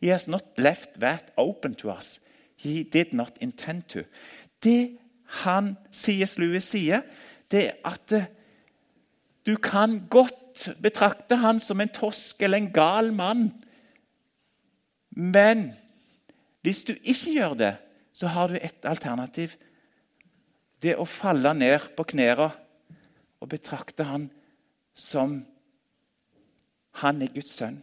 He 0.00 0.08
has 0.08 0.28
not 0.28 0.44
left 0.58 1.00
that 1.00 1.32
open 1.38 1.74
to 1.76 1.90
us. 1.90 2.18
He 2.56 2.82
did 2.82 3.12
not 3.12 3.38
intend 3.40 3.88
to. 3.88 4.04
Det 4.60 4.98
han, 5.26 5.76
C.S. 5.92 6.38
Lewis 6.38 6.64
sier, 6.64 7.02
det 7.50 7.66
er 7.66 7.72
at 7.84 8.30
du 9.46 9.56
kan 9.56 10.02
godt 10.10 10.34
betrakter 10.82 11.40
han 11.42 11.60
som 11.60 11.80
en 11.80 11.92
tosk 11.92 12.42
eller 12.42 12.58
en 12.58 12.72
gal 12.72 13.12
mann. 13.12 13.48
Men 15.10 15.72
hvis 16.62 16.84
du 16.84 16.94
ikke 17.02 17.34
gjør 17.34 17.54
det, 17.54 17.72
så 18.12 18.26
har 18.26 18.48
du 18.48 18.58
et 18.58 18.86
alternativ. 18.86 19.56
Det 20.82 20.96
å 20.96 21.06
falle 21.08 21.54
ned 21.54 21.90
på 21.96 22.06
knærne 22.14 22.50
og 23.40 23.50
betrakte 23.50 24.06
han 24.08 24.28
som 24.94 25.42
han 27.00 27.22
er 27.22 27.32
Guds 27.34 27.56
sønn. 27.58 27.82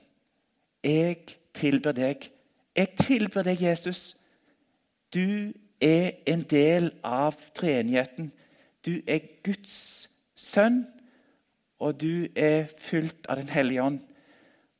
Jeg 0.83 1.35
tilber 1.53 1.93
deg. 1.93 2.29
Jeg 2.75 2.95
tilber 2.97 3.43
deg, 3.45 3.61
Jesus. 3.61 4.15
Du 5.13 5.51
er 5.81 6.23
en 6.25 6.45
del 6.49 6.91
av 7.03 7.35
treenigheten. 7.57 8.31
Du 8.85 9.01
er 9.05 9.19
Guds 9.43 10.07
sønn 10.39 10.85
og 11.81 11.97
du 12.01 12.27
er 12.37 12.69
fylt 12.77 13.25
av 13.29 13.41
Den 13.41 13.49
hellige 13.49 13.83
ånd. 13.83 13.99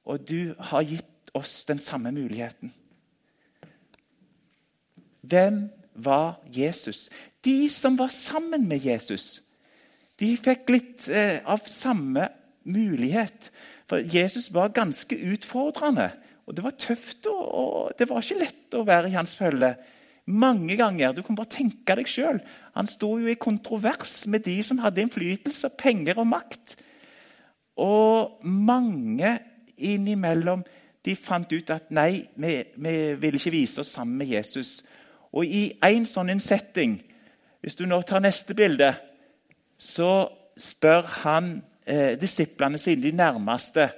Og 0.06 0.22
du 0.30 0.54
har 0.60 0.86
gitt 0.86 1.32
oss 1.38 1.66
den 1.66 1.80
samme 1.80 2.12
muligheten. 2.14 2.74
Hvem 5.22 5.70
var 5.96 6.42
Jesus? 6.46 7.10
De 7.46 7.70
som 7.70 7.98
var 7.98 8.14
sammen 8.14 8.68
med 8.68 8.86
Jesus, 8.86 9.42
de 10.20 10.36
fikk 10.38 10.70
litt 10.70 11.08
eh, 11.10 11.40
av 11.46 11.66
samme 11.70 12.28
mulighet. 12.64 13.50
For 13.90 14.04
Jesus 14.06 14.52
var 14.54 14.74
ganske 14.76 15.16
utfordrende. 15.16 16.12
Og 16.46 16.56
Det 16.58 16.64
var 16.66 16.78
tøft 16.78 17.28
og, 17.30 17.94
det 17.98 18.10
var 18.10 18.22
ikke 18.22 18.42
lett 18.42 18.76
å 18.78 18.86
være 18.86 19.10
i 19.10 19.16
hans 19.16 19.34
følge. 19.38 19.76
Mange 20.26 20.76
ganger. 20.78 21.14
Du 21.14 21.24
kan 21.26 21.38
bare 21.38 21.50
tenke 21.54 21.96
deg 21.98 22.10
sjøl. 22.10 22.42
Han 22.76 22.90
sto 22.90 23.16
jo 23.22 23.30
i 23.30 23.40
kontrovers 23.40 24.26
med 24.28 24.46
de 24.46 24.58
som 24.66 24.82
hadde 24.84 25.02
innflytelse, 25.02 25.72
penger 25.80 26.22
og 26.22 26.30
makt. 26.30 26.76
Og 27.82 28.46
mange 28.46 29.40
innimellom 29.78 30.64
de 31.06 31.16
fant 31.18 31.50
ut 31.50 31.72
at 31.74 31.90
nei, 31.94 32.22
vi, 32.38 32.60
vi 32.78 32.96
vil 33.18 33.38
ikke 33.40 33.54
vise 33.56 33.82
oss 33.82 33.94
sammen 33.96 34.20
med 34.22 34.30
Jesus. 34.30 34.82
Og 35.34 35.48
i 35.48 35.64
en 35.88 36.06
sånn 36.06 36.44
setting, 36.44 37.00
hvis 37.62 37.78
du 37.80 37.88
nå 37.90 38.02
tar 38.06 38.22
neste 38.22 38.54
bilde, 38.58 38.92
så 39.82 40.30
spør 40.60 41.08
han 41.24 41.52
eh, 41.86 42.14
disiplene 42.22 42.78
sine, 42.78 43.02
de 43.02 43.16
nærmeste 43.18 43.90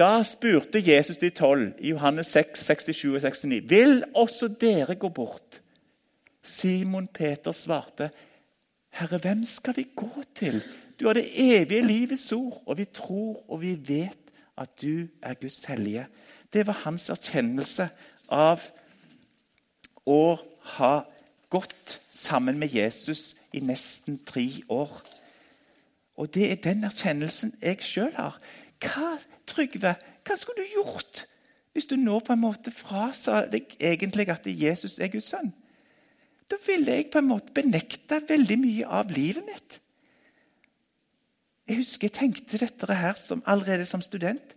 Da 0.00 0.22
spurte 0.24 0.80
Jesus 0.80 1.18
de 1.20 1.28
tolv 1.36 1.74
i 1.76 1.90
Johannes 1.90 2.30
6, 2.32 2.62
67 2.64 3.02
og 3.10 3.20
69.: 3.20 3.68
Vil 3.68 4.04
også 4.16 4.48
dere 4.60 4.94
gå 4.94 5.08
bort? 5.08 5.60
Simon 6.42 7.08
Peter 7.12 7.52
svarte, 7.52 8.08
Herre, 8.90 9.18
hvem 9.18 9.44
skal 9.44 9.76
vi 9.76 9.84
gå 9.96 10.22
til? 10.34 10.62
Du 11.00 11.06
har 11.06 11.16
det 11.16 11.30
evige 11.34 11.86
livets 11.86 12.32
ord, 12.32 12.62
og 12.66 12.78
vi 12.78 12.84
tror 12.84 13.44
og 13.48 13.60
vi 13.62 13.72
vet 13.88 14.32
at 14.58 14.82
du 14.82 15.08
er 15.22 15.34
Guds 15.34 15.64
hellige. 15.64 16.06
Det 16.52 16.66
var 16.66 16.82
hans 16.84 17.08
erkjennelse 17.10 17.88
av 18.28 18.60
å 20.06 20.36
ha 20.76 20.92
gått 21.50 22.00
sammen 22.10 22.58
med 22.58 22.74
Jesus 22.74 23.34
i 23.52 23.62
nesten 23.64 24.20
tre 24.26 24.44
år. 24.68 24.92
Og 26.20 26.28
det 26.34 26.50
er 26.50 26.60
den 26.68 26.84
erkjennelsen 26.84 27.56
jeg 27.62 27.80
sjøl 27.80 28.12
har. 28.18 28.36
Hva, 28.84 29.16
Trygve, 29.48 29.96
hva 30.26 30.36
skulle 30.36 30.66
du 30.66 30.76
gjort 30.76 31.24
hvis 31.72 31.86
du 31.86 31.96
nå 31.96 32.18
på 32.26 32.34
en 32.34 32.42
måte 32.42 32.72
frasa 32.74 33.44
deg 33.48 33.76
egentlig 33.78 34.26
at 34.32 34.46
Jesus 34.46 34.98
er 34.98 35.08
Guds 35.12 35.28
sønn, 35.30 35.52
da 36.50 36.58
ville 36.66 36.96
jeg 36.96 37.12
på 37.12 37.20
en 37.22 37.28
måte 37.30 37.54
benekte 37.54 38.18
veldig 38.26 38.56
mye 38.58 38.88
av 39.00 39.12
livet 39.14 39.46
mitt. 39.46 39.76
Jeg 41.70 41.78
husker 41.78 42.08
jeg 42.08 42.16
tenkte 42.16 42.58
dette 42.58 42.94
her 42.98 43.14
som, 43.14 43.44
allerede 43.46 43.84
som 43.86 44.02
student. 44.02 44.56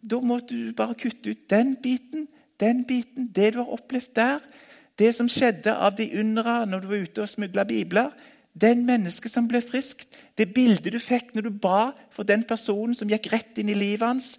Da 0.00 0.16
måtte 0.24 0.56
du 0.56 0.70
bare 0.72 0.96
kutte 0.96 1.34
ut 1.34 1.42
den 1.52 1.74
biten, 1.76 2.28
den 2.60 2.86
biten, 2.88 3.26
det 3.28 3.52
du 3.52 3.58
har 3.60 3.74
opplevd 3.76 4.14
der. 4.16 4.38
Det 4.96 5.10
som 5.14 5.28
skjedde 5.28 5.74
av 5.76 5.98
de 5.98 6.06
undra 6.16 6.62
når 6.64 6.80
du 6.80 6.86
var 6.88 7.04
ute 7.04 7.26
og 7.26 7.28
smugla 7.28 7.66
bibler. 7.68 8.08
Den 8.56 8.86
mennesket 8.88 9.34
som 9.34 9.50
ble 9.52 9.60
friskt. 9.60 10.08
Det 10.40 10.48
bildet 10.56 10.94
du 10.94 10.98
fikk 10.98 11.34
når 11.36 11.50
du 11.50 11.58
ba 11.60 11.92
for 12.16 12.24
den 12.24 12.46
personen 12.48 12.96
som 12.96 13.12
gikk 13.12 13.28
rett 13.34 13.60
inn 13.60 13.68
i 13.68 13.76
livet 13.76 14.08
hans. 14.08 14.30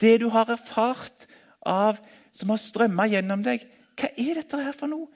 Det 0.00 0.22
du 0.24 0.30
har 0.32 0.48
erfart 0.56 1.28
av, 1.68 2.00
som 2.32 2.48
har 2.48 2.64
strømma 2.64 3.10
gjennom 3.12 3.44
deg. 3.44 3.68
Hva 4.00 4.08
er 4.16 4.40
dette 4.40 4.56
her 4.56 4.72
for 4.72 4.88
noe? 4.88 5.12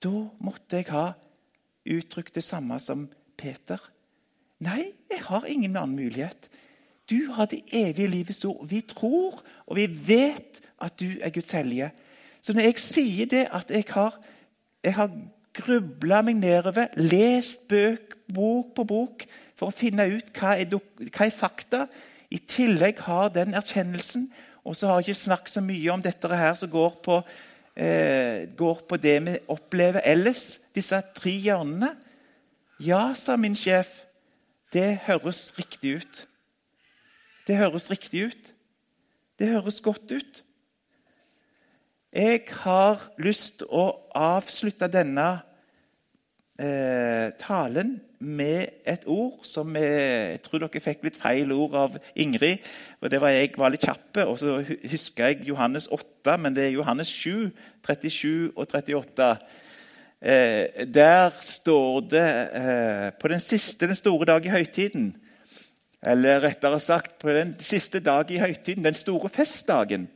Da 0.00 0.26
måtte 0.40 0.80
jeg 0.80 0.88
ha 0.94 1.12
uttrykt 1.90 2.34
det 2.36 2.44
samme 2.44 2.78
som 2.80 3.08
Peter. 3.40 3.80
Nei, 4.60 4.92
jeg 5.10 5.24
har 5.26 5.48
ingen 5.48 5.76
annen 5.76 5.96
mulighet. 5.96 6.48
Du 7.10 7.32
har 7.32 7.48
det 7.50 7.62
evige 7.72 8.08
livets 8.08 8.44
ord. 8.44 8.66
Vi 8.68 8.80
tror 8.80 9.40
og 9.66 9.76
vi 9.76 9.86
vet 9.88 10.60
at 10.80 10.96
du 11.00 11.18
er 11.20 11.32
Guds 11.34 11.50
hellige. 11.50 11.90
Så 12.42 12.52
når 12.52 12.70
jeg 12.70 12.80
sier 12.80 13.28
det 13.28 13.46
at 13.52 13.70
jeg 13.70 13.84
har, 13.90 14.16
jeg 14.84 14.94
har 14.96 15.10
grubla 15.56 16.20
meg 16.24 16.38
nedover, 16.40 16.92
lest 16.96 17.66
bøk, 17.68 18.16
bok 18.32 18.74
på 18.76 18.84
bok 18.86 19.26
for 19.58 19.68
å 19.68 19.76
finne 19.76 20.06
ut 20.12 20.30
hva 20.38 20.54
er, 20.60 20.70
hva 21.10 21.26
er 21.26 21.34
fakta, 21.34 21.86
i 22.30 22.38
tillegg 22.38 23.00
har 23.08 23.32
den 23.34 23.56
erkjennelsen 23.58 24.28
Og 24.62 24.76
så 24.76 24.86
har 24.86 25.00
jeg 25.00 25.08
ikke 25.08 25.24
snakket 25.24 25.54
så 25.56 25.62
mye 25.64 25.90
om 25.90 26.02
dette 26.04 26.28
her 26.30 26.54
som 26.54 26.70
går 26.70 26.98
på 27.02 27.16
eh, 27.76 28.48
går 28.56 28.84
på 28.88 28.96
det 28.96 29.16
vi 29.26 29.36
opplever 29.48 30.00
ellers, 30.04 30.60
disse 30.74 31.00
tre 31.16 31.32
hjørnene. 31.44 31.94
Ja, 32.80 33.12
sa 33.14 33.36
min 33.36 33.56
sjef, 33.58 33.90
det 34.72 35.00
høres 35.06 35.50
riktig 35.58 35.98
ut. 36.00 36.26
Det 37.46 37.58
høres 37.58 37.90
riktig 37.90 38.28
ut. 38.30 38.52
Det 39.38 39.48
høres 39.48 39.80
godt 39.80 40.12
ut. 40.12 40.44
Jeg 42.12 42.42
har 42.62 43.02
lyst 43.18 43.60
til 43.60 43.70
å 43.70 43.84
avslutte 44.14 44.88
denne 44.90 45.40
eh, 46.60 47.30
talen 47.40 47.96
med 48.20 48.84
et 48.84 49.06
ord 49.08 49.40
som 49.48 49.72
jeg, 49.76 50.34
jeg 50.34 50.42
tror 50.44 50.62
dere 50.62 50.82
fikk 50.84 51.06
litt 51.06 51.16
feil 51.16 51.52
ord 51.56 51.76
av 51.78 51.96
Ingrid. 52.14 52.60
for 53.00 53.08
det 53.08 53.20
var 53.20 53.32
Jeg 53.32 53.54
var 53.56 53.72
litt 53.72 53.86
kjappe, 53.86 54.26
og 54.26 54.38
så 54.38 54.60
husker 54.90 55.26
jeg 55.26 55.48
Johannes 55.48 55.88
8, 55.88 56.36
men 56.38 56.54
det 56.54 56.66
er 56.66 56.76
Johannes 56.76 57.08
7, 57.08 57.50
37 57.86 58.52
og 58.56 58.66
38. 58.68 59.30
Eh, 60.20 60.86
der 60.86 61.30
står 61.40 62.00
det 62.00 62.28
eh, 62.52 63.10
på 63.20 63.28
den 63.28 63.40
siste, 63.40 63.86
den 63.86 63.96
store 63.96 64.26
dag 64.26 64.44
i 64.44 64.52
høytiden 64.52 65.14
Eller 66.06 66.42
rettere 66.42 66.80
sagt 66.80 67.18
på 67.18 67.32
den 67.32 67.54
siste 67.58 68.00
dag 68.00 68.30
i 68.30 68.38
høytiden, 68.38 68.84
den 68.84 68.94
store 68.94 69.28
festdagen. 69.28 70.08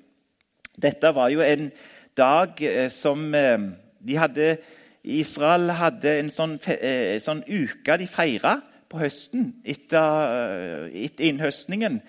Dette 0.83 1.15
var 1.15 1.29
jo 1.29 1.41
en 1.41 1.71
dag 2.17 2.61
eh, 2.61 2.91
som 2.91 3.35
eh, 3.35 3.59
de 4.01 4.17
hadde 4.17 4.57
Israel 5.05 5.71
hadde 5.77 6.19
en 6.19 6.31
sånn, 6.33 6.57
eh, 6.69 7.19
sånn 7.21 7.45
uke 7.45 7.99
de 8.01 8.07
feira 8.09 8.61
på 8.89 9.03
høsten 9.03 9.51
etter, 9.65 10.89
eh, 10.89 11.05
etter 11.05 11.25
innhøstningen. 11.29 12.01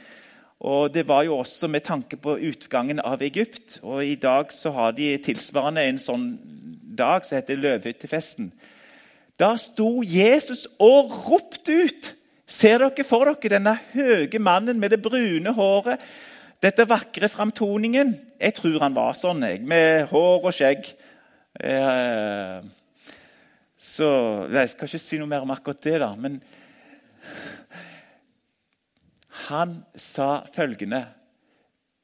Og 0.61 0.93
Det 0.93 1.07
var 1.07 1.23
jo 1.23 1.37
også 1.37 1.67
med 1.67 1.83
tanke 1.83 2.17
på 2.17 2.39
utgangen 2.39 2.99
av 2.99 3.21
Egypt. 3.21 3.79
Og 3.83 4.03
I 4.05 4.15
dag 4.15 4.51
så 4.51 4.71
har 4.71 4.91
de 4.91 5.17
tilsvarende 5.17 5.83
en 5.83 5.97
sånn 5.97 6.39
dag 6.95 7.25
som 7.25 7.35
heter 7.35 7.55
løvehyttefesten. 7.55 8.51
Da 9.37 9.55
sto 9.57 10.01
Jesus 10.01 10.67
og 10.79 11.11
ropte 11.11 11.83
ut. 11.85 12.13
Ser 12.47 12.77
dere 12.77 13.03
for 13.03 13.25
dere 13.25 13.49
denne 13.49 13.79
høye 13.93 14.39
mannen 14.39 14.79
med 14.79 14.91
det 14.91 15.01
brune 15.01 15.53
håret? 15.53 15.99
Dette 16.63 16.87
vakre 16.87 17.27
framtoningen. 17.29 18.15
Jeg 18.39 18.55
tror 18.55 18.79
han 18.79 18.95
var 18.95 19.13
sånn, 19.13 19.43
jeg, 19.43 19.61
med 19.61 20.07
hår 20.07 20.45
og 20.45 20.53
skjegg. 20.53 20.87
Eh, 21.59 22.61
så 23.85 24.09
Jeg 24.51 24.71
skal 24.71 24.89
ikke 24.89 25.03
si 25.03 25.19
noe 25.21 25.29
mer 25.29 25.45
om 25.45 25.53
akkurat 25.53 25.83
det, 25.85 25.99
da. 26.01 26.11
Men 26.17 26.39
han 29.45 29.77
sa 29.99 30.45
følgende 30.55 31.05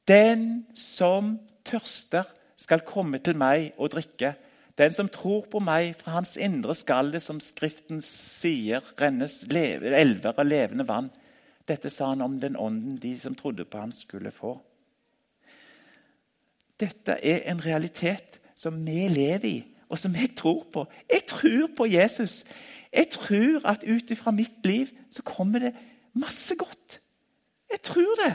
Den 0.08 0.66
som 0.74 1.36
tørster, 1.66 2.28
skal 2.62 2.84
komme 2.86 3.18
til 3.18 3.34
meg 3.38 3.72
og 3.74 3.90
drikke. 3.90 4.36
Den 4.78 4.94
som 4.94 5.08
tror 5.10 5.48
på 5.50 5.58
meg, 5.58 5.96
fra 5.98 6.14
hans 6.20 6.36
indre 6.38 6.74
skal 6.78 7.10
det, 7.10 7.20
som 7.24 7.40
Skriften 7.42 7.98
sier, 8.04 8.84
rennes 9.00 9.40
elver 9.50 10.30
av 10.30 10.46
levende 10.46 10.86
vann. 10.86 11.10
Dette 11.66 11.90
sa 11.90 12.12
han 12.12 12.22
om 12.22 12.38
den 12.42 12.56
ånden 12.56 13.00
de 13.02 13.16
som 13.18 13.34
trodde 13.34 13.66
på 13.66 13.82
ham, 13.82 13.92
skulle 13.94 14.30
få. 14.34 14.54
Dette 16.78 17.18
er 17.18 17.42
en 17.50 17.62
realitet 17.62 18.38
som 18.58 18.78
vi 18.86 19.08
lever 19.10 19.48
i 19.50 19.58
og 19.92 20.00
som 20.00 20.14
jeg 20.16 20.32
tror 20.36 20.64
på. 20.72 20.86
Jeg 21.10 21.26
tror 21.28 21.68
på 21.76 21.86
Jesus. 21.90 22.42
Jeg 22.92 23.10
tror 23.12 23.60
at 23.68 23.84
ut 23.84 24.10
ifra 24.10 24.32
mitt 24.32 24.64
liv 24.64 24.88
så 25.12 25.22
kommer 25.22 25.66
det 25.66 25.74
masse 26.16 26.56
godt. 26.56 27.00
Jeg 27.70 27.82
tror 27.84 28.16
det. 28.24 28.32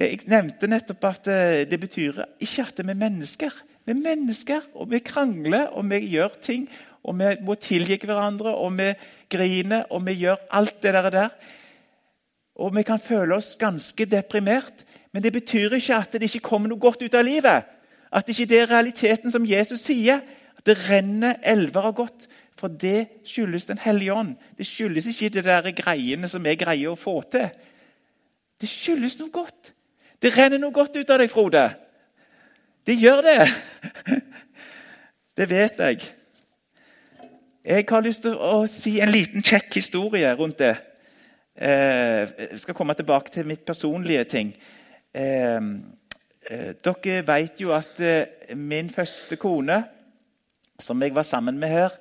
Jeg 0.00 0.24
nevnte 0.26 0.68
nettopp 0.68 1.04
at 1.06 1.28
eh, 1.30 1.62
det 1.68 1.78
betyr 1.80 2.24
ikke 2.40 2.64
at 2.64 2.80
vi 2.80 2.90
er 2.90 2.98
mennesker. 2.98 3.52
Vi 3.84 3.92
er 3.92 4.00
mennesker, 4.00 4.64
og 4.74 4.90
vi 4.90 4.98
krangler 5.04 5.68
og 5.76 5.86
vi 5.90 6.00
gjør 6.16 6.34
ting. 6.42 6.66
Og 7.04 7.18
vi 7.18 7.34
må 7.44 7.54
tilgi 7.60 7.98
hverandre, 8.00 8.54
og 8.56 8.78
vi 8.78 8.88
griner 9.30 9.84
og 9.92 10.06
vi 10.06 10.16
gjør 10.24 10.40
alt 10.50 10.80
det 10.82 10.94
der. 10.94 11.28
Og 12.56 12.72
vi 12.76 12.82
kan 12.82 12.98
føle 12.98 13.36
oss 13.36 13.56
ganske 13.60 14.06
deprimert, 14.06 14.84
men 15.12 15.22
det 15.22 15.32
betyr 15.32 15.76
ikke 15.76 15.96
at 15.96 16.12
det 16.12 16.22
ikke 16.22 16.48
kommer 16.48 16.72
noe 16.72 16.80
godt 16.80 17.02
ut 17.04 17.14
av 17.14 17.26
livet. 17.26 17.68
At 18.14 18.26
det 18.26 18.38
ikke 18.38 18.62
er 18.62 18.70
realiteten 18.70 19.32
som 19.34 19.46
Jesus 19.46 19.84
sier. 19.84 20.22
Det 20.66 20.76
renner 20.88 21.38
elver 21.42 21.90
av 21.90 21.94
godt. 22.00 22.26
For 22.58 22.68
det 22.68 23.08
skyldes 23.26 23.64
Den 23.64 23.78
hellige 23.78 24.14
ånd. 24.14 24.36
Det 24.58 24.66
skyldes 24.66 25.06
ikke 25.10 25.28
de 25.34 25.42
der 25.42 25.70
greiene 25.76 26.28
som 26.30 26.46
jeg 26.46 26.58
greier 26.58 26.92
å 26.92 26.98
få 26.98 27.20
til. 27.32 27.48
Det 28.60 28.68
skyldes 28.70 29.18
noe 29.20 29.32
godt. 29.34 29.72
Det 30.22 30.32
renner 30.36 30.62
noe 30.62 30.72
godt 30.72 30.96
ut 30.96 31.10
av 31.10 31.18
deg, 31.20 31.30
Frode. 31.30 31.64
Det 32.86 32.94
gjør 32.96 33.24
det. 33.26 33.40
Det 35.36 35.48
vet 35.50 35.80
jeg. 35.82 36.04
Jeg 37.64 37.86
har 37.88 38.02
lyst 38.04 38.22
til 38.22 38.36
å 38.38 38.66
si 38.70 38.98
en 39.02 39.10
liten 39.10 39.42
kjekk 39.42 39.80
historie 39.80 40.28
rundt 40.38 40.60
det. 40.62 40.76
Eh, 41.56 42.28
jeg 42.52 42.60
skal 42.62 42.76
komme 42.78 42.94
tilbake 42.94 43.32
til 43.34 43.46
mitt 43.46 43.64
personlige 43.66 44.24
ting. 44.30 44.52
Eh, 45.14 45.60
eh, 46.50 46.70
dere 46.84 47.26
vet 47.26 47.60
jo 47.60 47.72
at 47.74 47.98
min 48.54 48.90
første 48.90 49.36
kone 49.36 49.80
som 50.82 51.02
jeg 51.02 51.14
var 51.14 51.26
sammen 51.26 51.58
med 51.60 51.72
her 51.72 51.96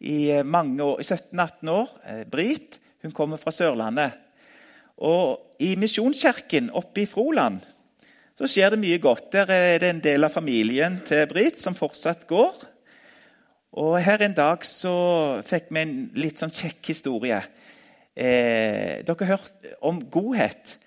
i 0.00 0.30
eh, 0.30 0.44
17-18 0.44 1.72
år. 1.72 1.92
Eh, 2.04 2.24
Brit. 2.30 2.78
Hun 3.02 3.14
kommer 3.14 3.38
fra 3.40 3.52
Sørlandet. 3.54 4.16
Og 4.98 5.60
I 5.62 5.76
Misjonskirken 5.78 6.72
oppe 6.74 7.04
i 7.04 7.10
Froland 7.10 7.60
så 8.38 8.46
skjer 8.46 8.74
det 8.74 8.80
mye 8.82 8.98
godt. 9.02 9.32
Der 9.34 9.50
er 9.50 9.78
det 9.82 9.88
en 9.90 10.02
del 10.02 10.26
av 10.26 10.34
familien 10.34 11.00
til 11.06 11.26
Brit 11.30 11.58
som 11.58 11.78
fortsatt 11.78 12.26
går. 12.30 12.58
Og 13.78 13.98
Her 14.02 14.22
en 14.24 14.34
dag 14.34 14.64
så 14.66 14.94
fikk 15.46 15.70
vi 15.70 15.82
en 15.82 15.96
litt 16.18 16.42
sånn 16.42 16.54
kjekk 16.54 16.92
historie. 16.94 17.40
Eh, 18.18 19.02
dere 19.06 19.26
har 19.26 19.36
hørt 19.36 19.72
om 19.86 20.00
godhet. 20.10 20.78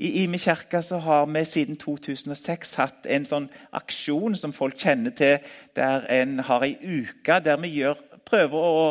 I 0.00 0.22
Imi 0.22 0.38
kirke 0.40 0.80
har 1.04 1.26
vi 1.28 1.42
siden 1.44 1.76
2006 1.76 2.70
hatt 2.80 3.04
en 3.04 3.26
sånn 3.28 3.50
aksjon 3.76 4.32
som 4.38 4.54
folk 4.56 4.78
kjenner 4.80 5.12
til, 5.12 5.42
der 5.76 6.06
en 6.08 6.38
har 6.46 6.64
ei 6.64 6.78
uke 6.80 7.36
der 7.44 7.60
vi 7.60 7.74
gjør, 7.74 8.00
prøver 8.24 8.70
å, 8.70 8.86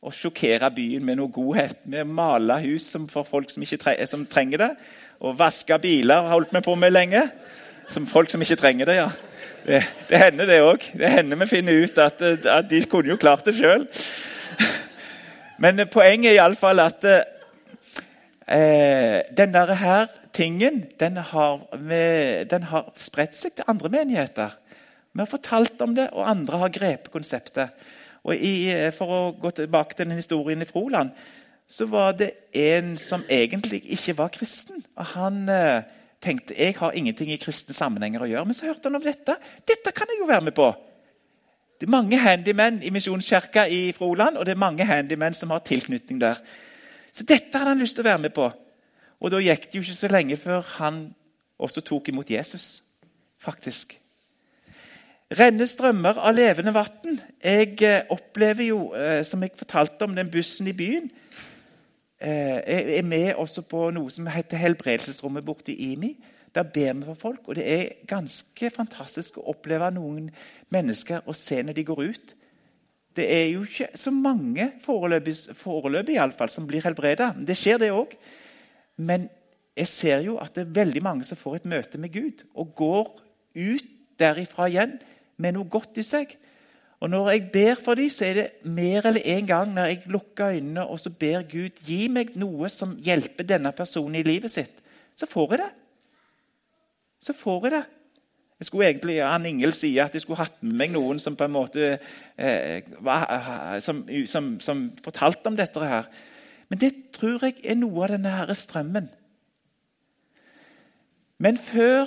å 0.00 0.12
sjokkere 0.16 0.70
byen 0.72 1.04
med 1.04 1.20
noe 1.20 1.28
godhet. 1.34 1.76
Vi 1.84 2.06
maler 2.08 2.64
hus 2.64 2.88
for 3.12 3.28
folk 3.28 3.52
som, 3.52 3.68
tre, 3.68 3.98
som 4.08 4.24
trenger 4.24 4.64
det. 4.64 4.70
Og 5.20 5.36
vaske 5.36 5.76
biler 5.82 6.30
holdt 6.32 6.56
vi 6.56 6.64
på 6.64 6.78
med 6.80 6.96
lenge. 6.96 7.26
Som 7.92 8.08
folk 8.08 8.32
som 8.32 8.40
ikke 8.40 8.56
trenger 8.56 8.88
det, 8.88 8.96
ja. 8.96 9.10
Det, 9.66 9.84
det 10.08 10.24
hender, 10.24 10.48
det 10.48 10.62
òg. 10.64 10.88
Det 10.96 11.12
hender 11.12 11.42
vi 11.42 11.52
finner 11.52 11.84
ut 11.84 12.00
at, 12.00 12.22
at 12.22 12.70
de 12.70 12.80
kunne 12.88 13.12
jo 13.12 13.20
klart 13.20 13.44
det 13.44 13.58
sjøl. 13.60 13.84
Men 15.60 15.84
poenget 15.92 16.32
er 16.32 16.40
iallfall 16.40 16.80
at 16.80 17.04
eh, 18.48 19.22
denne 19.36 19.76
her 19.76 20.06
tingen 20.32 20.84
den 21.00 21.16
har, 21.16 21.66
den 22.50 22.62
har 22.70 22.92
spredt 22.96 23.36
seg 23.36 23.56
til 23.56 23.68
andre 23.68 23.92
menigheter. 23.92 24.56
Vi 25.12 25.22
har 25.22 25.30
fortalt 25.30 25.80
om 25.80 25.94
det, 25.96 26.10
og 26.12 26.28
andre 26.28 26.58
har 26.58 26.74
grepet 26.74 27.12
konseptet. 27.12 27.72
Og 28.26 28.34
i, 28.36 28.90
For 28.92 29.06
å 29.08 29.20
gå 29.38 29.50
tilbake 29.54 29.96
til 29.96 30.08
den 30.08 30.18
historien 30.18 30.62
i 30.62 30.68
Froland, 30.68 31.12
så 31.68 31.86
var 31.90 32.12
det 32.18 32.30
en 32.54 32.96
som 32.98 33.24
egentlig 33.30 33.80
ikke 33.96 34.16
var 34.18 34.28
kristen. 34.34 34.84
og 34.96 35.06
Han 35.14 35.48
eh, 35.48 35.86
tenkte 36.22 36.54
jeg 36.58 36.76
har 36.78 36.92
ingenting 36.92 37.32
i 37.32 37.40
kristne 37.42 37.74
sammenhenger 37.74 38.22
å 38.22 38.28
gjøre. 38.30 38.44
Men 38.46 38.58
så 38.58 38.68
hørte 38.68 38.90
han 38.90 38.98
om 38.98 39.04
dette. 39.04 39.38
Dette 39.66 39.94
kan 39.94 40.10
jeg 40.10 40.20
jo 40.20 40.28
være 40.30 40.46
med 40.50 40.56
på. 40.56 40.68
Det 41.80 41.88
er 41.88 41.92
mange 41.92 42.18
handymenn 42.18 42.80
i 42.82 42.92
Misjonskirka 42.94 43.66
i 43.68 43.90
Froland, 43.92 44.38
og 44.38 44.46
det 44.46 44.54
er 44.54 44.62
mange 44.62 44.86
handymenn 44.86 45.34
som 45.36 45.50
har 45.52 45.64
tilknytning 45.66 46.20
der. 46.22 46.40
Så 47.16 47.24
dette 47.24 47.56
hadde 47.56 47.72
han 47.72 47.80
lyst 47.80 47.96
til 47.96 48.04
å 48.04 48.10
være 48.10 48.24
med 48.26 48.34
på. 48.36 48.50
Og 49.24 49.32
da 49.32 49.40
gikk 49.40 49.70
det 49.70 49.78
jo 49.78 49.84
ikke 49.86 50.00
så 50.02 50.10
lenge 50.12 50.36
før 50.36 50.66
han 50.76 51.06
også 51.56 51.80
tok 51.80 52.10
imot 52.12 52.30
Jesus, 52.30 52.82
faktisk. 53.40 53.96
Renne 55.32 55.66
strømmer 55.66 56.20
av 56.20 56.36
levende 56.36 56.74
vann. 56.76 57.16
Jeg 57.42 57.80
eh, 57.82 58.04
opplever 58.12 58.68
jo, 58.68 58.80
eh, 58.94 59.24
som 59.26 59.42
jeg 59.42 59.56
fortalte 59.58 60.06
om 60.06 60.14
den 60.14 60.30
bussen 60.30 60.68
i 60.70 60.76
byen 60.76 61.08
Jeg 62.20 62.62
eh, 62.62 62.92
er 63.00 63.02
med 63.02 63.34
også 63.34 63.64
på 63.66 63.88
noe 63.96 64.12
som 64.12 64.28
heter 64.30 64.60
Helbredelsesrommet 64.60 65.44
borte 65.44 65.72
i 65.72 65.92
IMI. 65.92 66.12
Der 66.54 66.62
ber 66.62 66.92
vi 66.92 67.04
for 67.04 67.18
folk, 67.20 67.48
og 67.48 67.56
det 67.58 67.66
er 67.68 68.06
ganske 68.08 68.70
fantastisk 68.70 69.36
å 69.36 69.48
oppleve 69.52 69.90
noen 69.92 70.30
mennesker 70.72 71.26
og 71.26 71.36
se 71.36 71.58
når 71.62 71.76
de 71.76 71.84
går 71.84 72.04
ut. 72.06 72.36
Det 73.16 73.26
er 73.32 73.46
jo 73.54 73.64
ikke 73.64 73.88
så 73.96 74.12
mange, 74.12 74.68
foreløpig, 74.84 75.34
foreløpig 75.56 76.16
i 76.16 76.20
alle 76.20 76.36
fall, 76.36 76.50
som 76.52 76.66
blir 76.68 76.84
helbreda. 76.84 77.32
Det 77.48 77.56
skjer, 77.56 77.80
det 77.80 77.92
òg. 77.94 78.12
Men 78.96 79.28
jeg 79.76 79.88
ser 79.88 80.24
jo 80.24 80.38
at 80.40 80.54
det 80.56 80.66
er 80.66 80.74
veldig 80.80 81.02
mange 81.04 81.24
som 81.28 81.38
får 81.40 81.60
et 81.60 81.70
møte 81.72 82.00
med 82.00 82.12
Gud 82.12 82.44
og 82.54 82.74
går 82.76 83.08
ut 83.56 83.88
derifra 84.20 84.68
igjen 84.70 84.98
med 85.40 85.56
noe 85.56 85.68
godt 85.68 86.00
i 86.00 86.04
seg. 86.04 86.36
Og 87.00 87.10
Når 87.12 87.30
jeg 87.30 87.42
ber 87.52 87.74
for 87.84 87.94
dem, 87.94 88.08
så 88.10 88.24
er 88.24 88.34
det 88.34 88.46
mer 88.64 89.04
eller 89.06 89.20
en 89.24 89.46
gang 89.46 89.74
når 89.74 89.90
jeg 89.90 90.12
lukker 90.12 90.56
øynene 90.56 90.86
og 90.86 91.00
så 91.00 91.10
ber 91.12 91.44
Gud 91.44 91.82
gi 91.84 92.06
meg 92.08 92.32
noe 92.40 92.70
som 92.72 92.96
hjelper 92.96 93.44
denne 93.44 93.72
personen 93.76 94.16
i 94.16 94.24
livet 94.24 94.50
sitt, 94.50 94.80
så 95.16 95.28
får 95.28 95.52
jeg 95.52 95.60
det. 95.60 95.72
Så 97.20 97.36
får 97.36 97.66
jeg 97.66 97.72
det. 97.76 97.84
Jeg 98.58 98.66
skulle 98.66 98.88
egentlig, 98.88 99.24
Han 99.24 99.46
Ingel 99.46 99.72
sier 99.76 100.04
at 100.04 100.14
jeg 100.14 100.22
skulle 100.24 100.40
hatt 100.40 100.62
med 100.62 100.78
meg 100.80 100.94
noen 100.94 101.18
som 101.20 101.36
på 101.36 101.44
en 101.44 101.52
måte 101.52 101.98
eh, 102.38 102.86
var, 103.04 103.78
som, 103.84 104.06
som, 104.26 104.54
som, 104.60 104.86
fortalte 105.04 105.46
om 105.46 105.56
dette. 105.56 105.80
her. 105.84 106.08
Men 106.68 106.80
det 106.80 106.92
tror 107.12 107.44
jeg 107.44 107.60
er 107.64 107.76
noe 107.76 108.04
av 108.04 108.14
denne 108.14 108.32
her 108.32 108.52
strømmen. 108.52 109.10
Men 111.38 111.58
før 111.58 112.06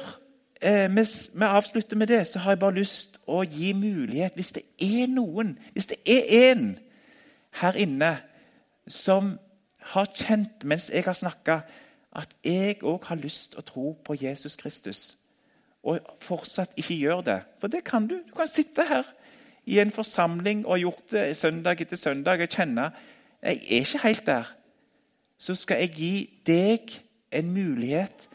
eh, 0.61 0.89
vi, 0.89 1.05
vi, 1.33 1.45
avslutter 1.45 1.97
med 1.97 2.07
det, 2.07 2.27
så 2.27 2.39
har 2.39 2.51
jeg 2.51 2.59
bare 2.59 2.79
lyst 2.79 3.19
å 3.27 3.43
gi 3.43 3.73
mulighet 3.73 4.33
Hvis 4.35 4.51
det 4.51 4.63
er 4.81 5.05
noen, 5.07 5.59
hvis 5.73 5.91
det 5.93 6.01
er 6.05 6.49
en 6.49 6.79
her 7.61 7.77
inne 7.77 8.15
som 8.87 9.37
har 9.93 10.09
kjent 10.15 10.65
mens 10.65 10.89
jeg 10.89 11.05
har 11.05 11.13
snakka, 11.13 11.61
at 12.11 12.33
jeg 12.43 12.81
òg 12.81 13.05
har 13.05 13.21
lyst 13.21 13.53
å 13.55 13.61
tro 13.61 13.93
på 14.05 14.17
Jesus 14.17 14.55
Kristus, 14.57 15.18
og 15.83 15.99
fortsatt 16.21 16.75
ikke 16.77 16.97
gjør 16.99 17.21
det 17.23 17.37
For 17.61 17.71
det 17.71 17.83
kan 17.87 18.07
du. 18.07 18.17
Du 18.27 18.33
kan 18.35 18.47
sitte 18.51 18.83
her 18.87 19.07
i 19.65 19.79
en 19.79 19.91
forsamling 19.91 20.65
og 20.65 20.73
ha 20.73 20.79
gjort 20.81 21.11
det 21.11 21.37
søndag 21.37 21.81
etter 21.81 21.99
søndag 21.99 22.41
og 22.41 22.51
kjenne 22.51 22.89
jeg 23.39 23.55
er 23.55 23.85
ikke 23.85 24.01
helt 24.03 24.25
der. 24.25 24.55
Så 25.37 25.55
skal 25.55 25.79
jeg 25.79 25.93
gi 25.95 26.15
deg 26.45 26.91
en 27.31 27.51
mulighet 27.53 28.25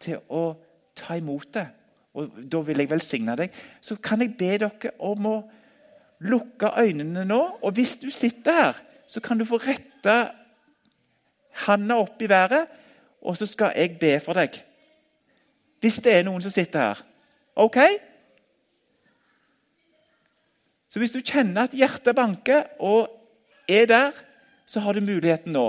til 0.00 0.22
å 0.32 0.54
ta 0.96 1.18
imot 1.20 1.50
det. 1.52 1.66
Og 2.14 2.30
Da 2.48 2.62
vil 2.64 2.80
jeg 2.80 2.90
velsigne 2.90 3.36
deg. 3.36 3.52
Så 3.80 3.96
kan 3.96 4.22
jeg 4.22 4.36
be 4.38 4.54
dere 4.58 4.94
om 4.98 5.26
å 5.26 5.36
lukke 6.24 6.70
øynene 6.80 7.24
nå. 7.28 7.40
Og 7.62 7.72
hvis 7.76 7.96
du 8.00 8.08
sitter 8.10 8.52
her, 8.52 8.80
så 9.06 9.20
kan 9.20 9.38
du 9.38 9.44
få 9.44 9.58
rette 9.60 10.16
handa 11.66 11.98
opp 12.00 12.22
i 12.22 12.28
været, 12.28 12.66
og 13.22 13.36
så 13.36 13.46
skal 13.46 13.72
jeg 13.76 13.98
be 14.00 14.16
for 14.20 14.36
deg. 14.36 14.56
Hvis 15.84 16.00
det 16.00 16.14
er 16.16 16.22
noen 16.24 16.40
som 16.40 16.52
sitter 16.52 16.80
her. 16.80 17.00
OK? 17.60 17.76
Så 20.88 21.00
hvis 21.02 21.12
du 21.12 21.20
kjenner 21.20 21.66
at 21.66 21.74
hjertet 21.76 22.16
banker 22.16 22.70
og 22.80 23.10
er 23.68 23.84
der, 23.90 24.16
så 24.64 24.80
har 24.80 24.96
du 24.96 25.04
muligheten 25.04 25.52
nå. 25.52 25.66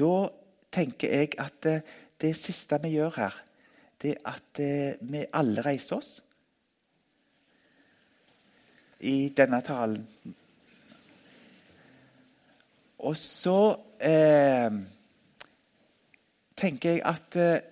Da 0.00 0.30
tenker 0.72 1.12
jeg 1.12 1.34
at 1.38 1.62
det, 1.62 1.82
eh, 2.22 2.34
siste 2.36 2.78
vi 2.82 2.94
gjør 2.96 3.16
her, 3.16 3.36
det 4.02 4.16
er 4.16 4.32
at 4.32 4.60
eh, 4.60 5.00
vi 5.00 5.24
alle 5.32 5.64
reiser 5.64 5.96
oss 5.96 6.20
i 9.00 9.32
denne 9.36 9.60
talen. 9.64 10.04
Og 13.00 13.16
så 13.16 13.76
eh, 14.04 14.72
tenker 16.60 16.96
jeg 16.96 17.04
at 17.08 17.36
eh, 17.40 17.62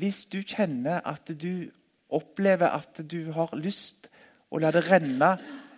hvis 0.00 0.24
du 0.32 0.40
kjenner 0.40 1.02
at 1.04 1.32
du 1.36 1.68
opplever 2.10 2.72
at 2.72 3.02
du 3.10 3.32
har 3.34 3.52
lyst 3.58 4.08
å 4.50 4.60
la 4.62 4.70
det 4.74 4.86
renne 4.88 5.34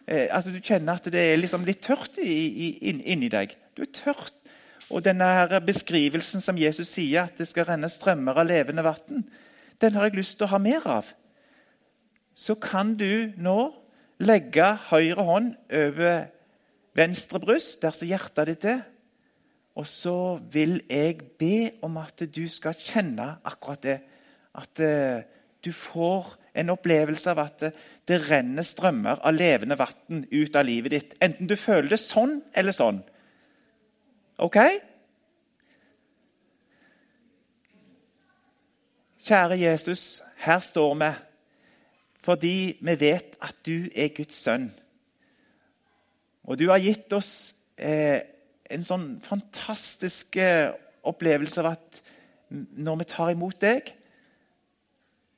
eh, 0.07 0.29
altså 0.31 0.53
Du 0.55 0.61
kjenner 0.63 1.01
at 1.01 1.11
det 1.13 1.25
er 1.33 1.41
liksom 1.41 1.67
litt 1.67 1.83
tørt 1.85 2.21
i, 2.23 2.37
i, 2.69 2.95
inni 3.13 3.29
deg. 3.33 3.57
Du 3.77 3.83
er 3.85 3.93
tørt 3.93 4.42
og 4.91 5.05
denne 5.05 5.25
her 5.25 5.61
beskrivelsen 5.65 6.43
som 6.43 6.59
Jesus 6.59 6.91
sier, 6.95 7.29
at 7.29 7.39
det 7.39 7.49
skal 7.49 7.69
renne 7.69 7.91
strømmer 7.91 8.41
av 8.41 8.49
levende 8.49 8.85
vann, 8.85 9.25
den 9.83 9.95
har 9.95 10.09
jeg 10.09 10.19
lyst 10.19 10.39
til 10.39 10.47
å 10.47 10.53
ha 10.55 10.61
mer 10.63 10.87
av. 10.87 11.09
Så 12.35 12.57
kan 12.61 12.95
du 12.99 13.33
nå 13.37 13.59
legge 14.23 14.69
høyre 14.91 15.27
hånd 15.27 15.55
over 15.75 16.27
venstre 16.97 17.41
bryst, 17.43 17.81
der 17.83 17.95
som 17.97 18.09
hjertet 18.09 18.51
ditt 18.53 18.67
er. 18.69 18.83
Og 19.79 19.87
så 19.89 20.17
vil 20.53 20.83
jeg 20.91 21.19
be 21.41 21.73
om 21.85 21.97
at 22.01 22.25
du 22.29 22.45
skal 22.53 22.77
kjenne 22.77 23.37
akkurat 23.49 23.83
det. 23.85 23.99
At 24.55 24.83
uh, 24.85 25.25
du 25.65 25.73
får 25.73 26.35
en 26.61 26.75
opplevelse 26.75 27.33
av 27.33 27.41
at 27.47 27.65
det 28.09 28.19
renner 28.27 28.67
strømmer 28.67 29.23
av 29.25 29.35
levende 29.35 29.79
vann 29.81 30.27
ut 30.29 30.57
av 30.59 30.69
livet 30.69 30.93
ditt. 30.93 31.15
Enten 31.25 31.49
du 31.49 31.57
føler 31.57 31.95
det 31.95 32.03
sånn 32.03 32.41
eller 32.53 32.77
sånn. 32.77 33.01
OK? 34.43 34.59
Kjære 39.23 39.59
Jesus, 39.61 40.23
her 40.37 40.59
står 40.59 40.95
vi 40.95 41.11
fordi 42.23 42.79
vi 42.81 42.95
vet 43.01 43.37
at 43.43 43.57
du 43.67 43.89
er 43.95 44.13
Guds 44.15 44.37
sønn. 44.39 44.69
Og 46.47 46.59
du 46.59 46.69
har 46.71 46.83
gitt 46.83 47.11
oss 47.15 47.55
eh, 47.79 48.23
en 48.71 48.85
sånn 48.87 49.07
fantastisk 49.27 50.39
eh, 50.39 50.71
opplevelse 51.07 51.63
av 51.63 51.73
at 51.73 51.99
når 52.51 53.01
vi 53.01 53.09
tar 53.11 53.33
imot 53.35 53.59
deg, 53.63 53.91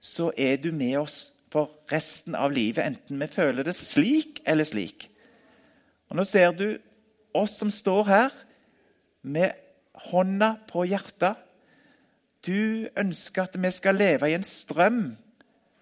så 0.01 0.31
er 0.37 0.61
du 0.61 0.71
med 0.77 0.99
oss 1.01 1.19
for 1.53 1.73
resten 1.93 2.37
av 2.37 2.53
livet, 2.53 2.85
enten 2.85 3.21
vi 3.21 3.31
føler 3.33 3.65
det 3.65 3.77
slik 3.77 4.43
eller 4.45 4.69
slik. 4.69 5.09
Og 6.11 6.21
Nå 6.21 6.29
ser 6.29 6.53
du 6.57 6.67
oss 7.37 7.57
som 7.61 7.73
står 7.73 8.05
her 8.09 8.45
med 9.25 9.57
hånda 10.11 10.55
på 10.69 10.85
hjertet. 10.89 11.41
Du 12.45 12.89
ønsker 13.01 13.47
at 13.47 13.57
vi 13.57 13.71
skal 13.73 13.97
leve 13.97 14.29
i 14.31 14.37
en 14.37 14.47
strøm 14.47 15.17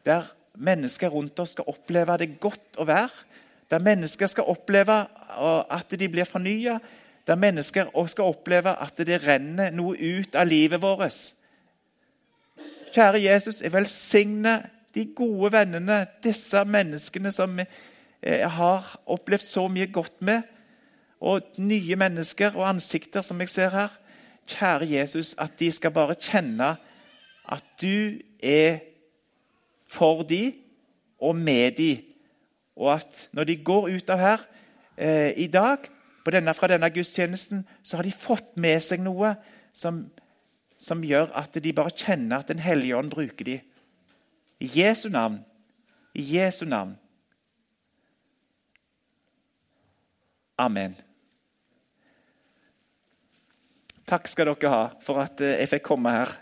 der 0.06 0.30
mennesker 0.58 1.10
rundt 1.10 1.38
oss 1.42 1.54
skal 1.56 1.68
oppleve 1.70 2.16
det 2.20 2.36
godt 2.42 2.78
å 2.78 2.86
være. 2.86 3.28
Der 3.70 3.82
mennesker 3.82 4.28
skal 4.30 4.50
oppleve 4.52 4.98
at 5.72 5.94
de 5.98 6.08
blir 6.10 6.28
fornya. 6.28 6.78
Der 7.26 7.38
mennesker 7.38 7.90
skal 8.10 8.30
oppleve 8.34 8.74
at 8.82 8.98
det 9.06 9.22
renner 9.24 9.72
noe 9.74 9.96
ut 9.96 10.36
av 10.36 10.46
livet 10.50 10.82
vårt. 10.82 11.32
Kjære 12.92 13.22
Jesus, 13.22 13.62
jeg 13.62 13.72
velsigner 13.72 14.66
de 14.92 15.06
gode 15.16 15.52
vennene, 15.54 16.02
disse 16.22 16.60
menneskene 16.68 17.32
som 17.32 17.54
vi 17.56 17.64
eh, 17.64 18.44
har 18.44 18.90
opplevd 19.08 19.46
så 19.46 19.64
mye 19.72 19.88
godt 19.88 20.18
med 20.20 20.42
og 21.22 21.42
nye 21.62 21.96
mennesker 21.96 22.56
og 22.58 22.66
ansikter 22.68 23.22
som 23.22 23.40
jeg 23.40 23.50
ser 23.52 23.74
her. 23.74 23.92
Kjære 24.50 24.88
Jesus, 24.90 25.34
at 25.38 25.54
de 25.60 25.70
skal 25.70 25.94
bare 25.94 26.18
kjenne 26.18 26.74
at 27.52 27.64
du 27.82 28.18
er 28.42 28.80
for 29.86 30.22
de 30.26 30.54
og 31.20 31.36
med 31.36 31.78
de. 31.78 32.02
Og 32.76 32.94
at 32.94 33.28
når 33.32 33.44
de 33.44 33.56
går 33.64 33.90
ut 33.96 34.10
av 34.10 34.18
her 34.18 34.46
eh, 34.96 35.30
i 35.36 35.46
dag, 35.46 35.86
denne, 36.32 36.54
fra 36.54 36.70
denne 36.70 36.90
gudstjenesten, 36.90 37.66
så 37.82 37.96
har 37.96 38.06
de 38.06 38.14
fått 38.14 38.56
med 38.56 38.82
seg 38.82 39.02
noe 39.02 39.34
som, 39.74 40.04
som 40.78 41.04
gjør 41.04 41.30
at 41.38 41.54
de 41.62 41.74
bare 41.74 41.94
kjenner 41.94 42.42
at 42.42 42.48
Den 42.48 42.62
hellige 42.62 42.96
ånd 42.96 43.10
bruker 43.10 43.44
de. 43.44 43.60
I 44.62 44.70
Jesu 44.74 45.08
navn. 45.08 45.42
I 46.14 46.26
Jesu 46.36 46.64
navn. 46.64 46.96
Amen. 50.58 50.94
Takk 54.12 54.26
skal 54.28 54.50
dere 54.50 54.68
ha 54.68 54.80
for 55.00 55.22
at 55.22 55.40
eh, 55.40 55.54
jeg 55.62 55.70
fikk 55.70 55.86
komme 55.86 56.12
her. 56.12 56.34